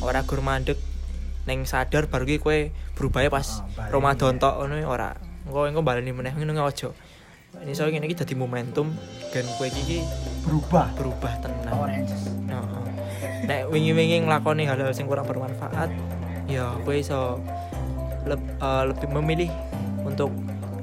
Ora 0.00 0.24
gur 0.24 0.40
mandek 0.40 0.80
ning 1.44 1.68
sadar 1.68 2.08
baru 2.08 2.24
ki 2.24 2.40
kowe 2.40 2.58
berubah 2.96 3.28
pas 3.28 3.60
Ah, 3.76 3.92
Ramadan 3.92 4.40
tok 4.40 4.64
ngono 4.64 4.80
ora. 4.88 5.12
Engko 5.44 5.68
engko 5.68 5.84
baleni 5.84 6.16
meneh 6.16 6.32
ngono 6.32 6.64
aja. 6.64 6.88
Ini 7.62 7.72
soalnya 7.72 8.02
iki 8.02 8.16
dadi 8.16 8.34
momentum 8.34 8.92
gen 9.30 9.46
kowe 9.56 9.66
iki 9.66 10.02
berubah 10.42 10.90
berubah 10.94 11.32
tenan. 11.38 11.70
orange 11.70 12.12
Heeh. 12.44 12.82
Nek 13.44 13.60
wingi-wingi 13.68 14.24
nglakoni 14.24 14.64
hal-hal 14.64 14.90
sing 14.90 15.04
kurang 15.04 15.24
bermanfaat, 15.24 15.88
ya 16.46 16.72
kowe 16.82 16.92
iso 16.92 17.40
leb- 18.24 18.52
eh, 18.56 18.84
lebih 18.88 19.08
memilih 19.10 19.50
untuk 20.00 20.32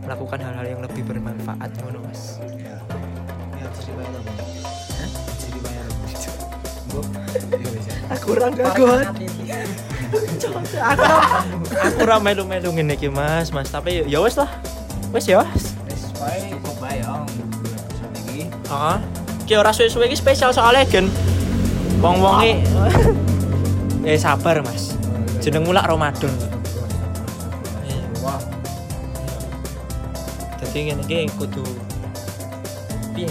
melakukan 0.02 0.42
hal-hal 0.42 0.66
yang 0.68 0.82
lebih 0.82 1.04
bermanfaat 1.04 1.70
ngono 1.80 2.02
Mas. 2.02 2.42
ya 2.58 2.78
jadi 3.72 3.92
bayar 3.94 4.14
jadi 5.38 5.58
bayar 5.60 5.86
Aku 8.12 8.36
ora 8.36 8.48
kagot. 8.52 9.08
Aku 10.76 11.06
aku 11.72 11.98
ora 12.02 12.18
melu-melu 12.20 12.70
ngene 12.74 12.94
iki 12.94 13.08
Mas, 13.08 13.48
Mas, 13.50 13.72
tapi 13.72 14.04
ya- 14.04 14.20
wis 14.20 14.36
lah. 14.36 14.50
Wis 15.12 15.24
ya, 15.26 15.40
Mas. 15.40 15.71
Cukup 16.22 16.76
bae 16.78 17.02
ya 17.02 17.14
episode 17.26 18.16
iki 18.22 18.40
Heeh. 18.48 18.98
Ki 19.50 19.54
ora 19.58 19.72
suwe-suwe 19.74 20.06
iki 20.08 20.18
spesial 20.18 20.54
soalnya 20.54 20.86
gen 20.88 21.10
wong-wonge 22.00 22.62
eh 24.10 24.18
sabar 24.18 24.62
Mas. 24.62 24.94
Jeneng 25.42 25.66
mulak 25.66 25.90
Ramadan. 25.90 26.30
wah. 28.22 28.38
Dadi 30.62 30.80
ngene 30.94 31.02
iki 31.06 31.26
kudu 31.36 31.66
piye 33.18 33.28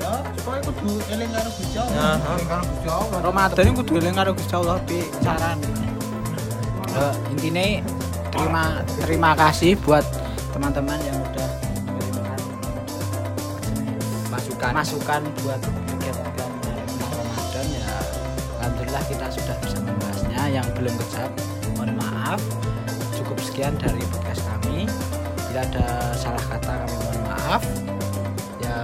ya 0.00 0.12
supaya 0.38 0.60
kudu 0.62 1.00
eling 1.10 1.30
karo 1.32 1.50
Gusti 1.56 1.76
Allah. 1.80 2.20
Nah, 2.20 2.38
kan 2.44 2.60
Gusti 2.62 2.88
Allah. 2.92 3.18
Ramadan 3.24 3.62
ini 3.64 3.72
kudu 3.80 3.92
eling 3.98 4.14
karo 4.14 4.30
Gusti 4.36 4.54
Allah 4.54 4.76
pi 4.84 4.98
saran. 5.24 5.58
Ya 6.94 7.06
intinya 7.34 7.64
terima 8.30 8.64
terima 9.02 9.30
kasih 9.34 9.74
buat 9.82 10.06
teman-teman 10.54 10.98
yang 11.02 11.18
udah 11.18 11.50
mengirimkan 11.90 12.40
masukan. 14.30 14.70
masukan 14.70 15.22
buat 15.42 15.60
kegiatan 15.90 16.50
Ramadan 17.10 17.66
ya 17.74 17.90
Alhamdulillah 18.62 19.04
kita 19.10 19.26
sudah 19.34 19.56
bisa 19.66 19.78
membahasnya. 19.82 20.42
Yang 20.54 20.66
belum 20.78 20.94
kecap 20.94 21.30
mohon 21.74 21.90
maaf. 21.98 22.40
Cukup 23.18 23.36
sekian 23.42 23.74
dari 23.82 24.00
podcast 24.14 24.46
kami. 24.46 24.86
Bila 25.50 25.60
ada 25.66 26.14
salah 26.14 26.44
kata 26.46 26.72
kami 26.86 26.94
mohon 27.02 27.20
maaf. 27.26 27.62
Ya 28.62 28.76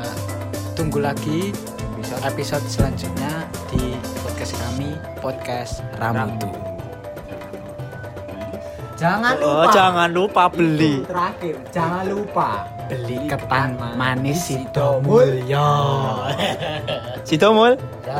tunggu 0.74 0.98
lagi 0.98 1.54
Bisa 2.00 2.16
episode 2.24 2.64
selanjutnya 2.66 3.44
di 3.70 3.94
podcast 4.24 4.56
kami 4.56 4.96
podcast 5.20 5.84
Ramutu. 6.00 6.59
Jangan 9.00 9.32
Oh, 9.40 9.64
lupa. 9.64 9.72
jangan 9.72 10.08
lupa 10.12 10.44
beli. 10.52 11.00
Terakhir, 11.08 11.56
jangan 11.72 12.04
lupa 12.04 12.48
Beli 12.84 13.16
ketan 13.24 13.78
manis 13.96 14.50
Sidomul. 14.50 15.40
Sidomulyo. 15.46 15.68
Sidomul. 17.28 17.72
Ya. 18.04 18.18